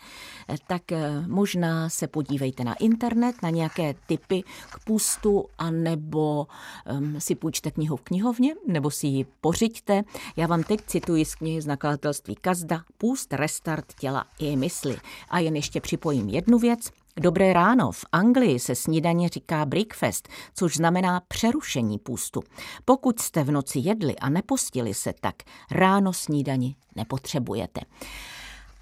Tak 0.68 0.92
eh, 0.92 1.24
možná 1.28 1.90
se 1.90 2.08
podívejte 2.08 2.64
na 2.64 2.74
internet, 2.74 3.36
na 3.44 3.50
nějaké 3.50 3.96
typy 4.08 4.44
k 4.72 4.84
půstu, 4.84 5.46
anebo 5.58 6.48
um, 6.92 7.22
si 7.22 7.36
půjčte 7.36 7.72
knihu 7.72 7.96
v 7.96 8.02
knihovně, 8.02 8.56
nebo 8.68 8.92
si 8.92 9.08
ji 9.08 9.26
pořiďte. 9.42 10.04
Já 10.36 10.48
vám 10.48 10.64
teď 10.64 10.80
cituji 10.88 11.26
z 11.26 11.36
knihy 11.36 11.62
z 11.62 11.66
nakladatelství 11.66 12.36
Kazda 12.36 12.84
Půst, 12.98 13.34
restart 13.34 13.86
těla 14.00 14.26
i 14.40 14.56
mysli. 14.56 14.98
A 15.30 15.40
jen 15.40 15.56
ještě 15.56 15.82
připojím 15.82 16.30
jednu 16.30 16.60
věc– 16.60 16.90
Dobré 17.20 17.54
ráno. 17.54 17.92
V 17.92 18.06
Anglii 18.12 18.60
se 18.60 18.76
snídaně 18.76 19.30
říká 19.30 19.66
breakfast, 19.66 20.30
což 20.56 20.78
znamená 20.78 21.22
přerušení 21.28 22.00
půstu. 22.00 22.44
Pokud 22.86 23.20
jste 23.20 23.44
v 23.44 23.52
noci 23.52 23.80
jedli 23.80 24.16
a 24.16 24.30
nepostili 24.30 24.94
se, 24.94 25.14
tak 25.22 25.36
ráno 25.72 26.14
snídani 26.14 26.76
nepotřebujete. 26.96 27.82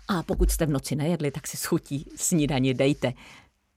A 0.07 0.23
pokud 0.23 0.51
jste 0.51 0.65
v 0.65 0.69
noci 0.69 0.95
nejedli, 0.95 1.31
tak 1.31 1.47
si 1.47 1.57
schutí 1.57 2.09
snídani 2.15 2.73
dejte. 2.73 3.13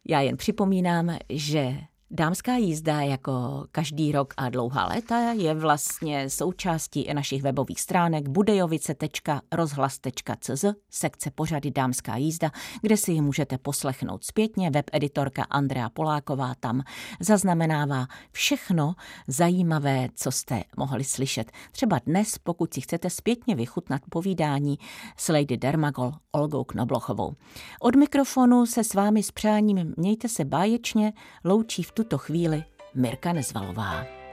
Já 0.09 0.21
jen 0.21 0.37
připomínám, 0.37 1.19
že 1.29 1.77
Dámská 2.17 2.57
jízda 2.57 3.01
jako 3.01 3.65
každý 3.73 4.13
rok 4.13 4.35
a 4.37 4.49
dlouhá 4.49 4.87
léta 4.87 5.33
je 5.33 5.55
vlastně 5.55 6.31
součástí 6.31 7.15
našich 7.15 7.43
webových 7.43 7.81
stránek 7.81 8.29
budejovice.rozhlas.cz 8.29 10.65
sekce 10.91 11.31
pořady 11.31 11.71
Dámská 11.71 12.17
jízda, 12.17 12.51
kde 12.83 12.97
si 12.97 13.13
ji 13.13 13.21
můžete 13.21 13.59
poslechnout 13.59 14.25
zpětně. 14.25 14.71
Web 14.71 14.91
editorka 14.93 15.43
Andrea 15.43 15.89
Poláková 15.89 16.55
tam 16.61 16.83
zaznamenává 17.21 18.07
všechno 18.33 18.95
zajímavé, 19.29 20.09
co 20.15 20.31
jste 20.31 20.63
mohli 20.77 21.05
slyšet. 21.05 21.53
Třeba 21.73 22.01
dnes, 22.07 22.39
pokud 22.39 22.75
si 22.75 22.81
chcete 22.81 23.11
zpětně 23.11 23.55
vychutnat 23.55 24.03
povídání 24.11 24.79
s 25.17 25.29
Lady 25.29 25.57
Dermagol 25.57 26.13
Olgou 26.33 26.65
Knoblochovou. 26.65 27.33
Od 27.81 27.97
mikrofonu 27.97 28.67
se 28.67 28.85
s 28.85 28.95
vámi 28.95 29.23
s 29.23 29.31
přáním 29.31 29.95
mějte 29.97 30.29
se 30.29 30.45
báječně, 30.45 31.13
loučí 31.45 31.83
v 31.83 31.93
tuto 32.05 32.19
chvíli 32.21 32.61
Mirka 32.95 33.33
Nezvalová. 33.33 34.24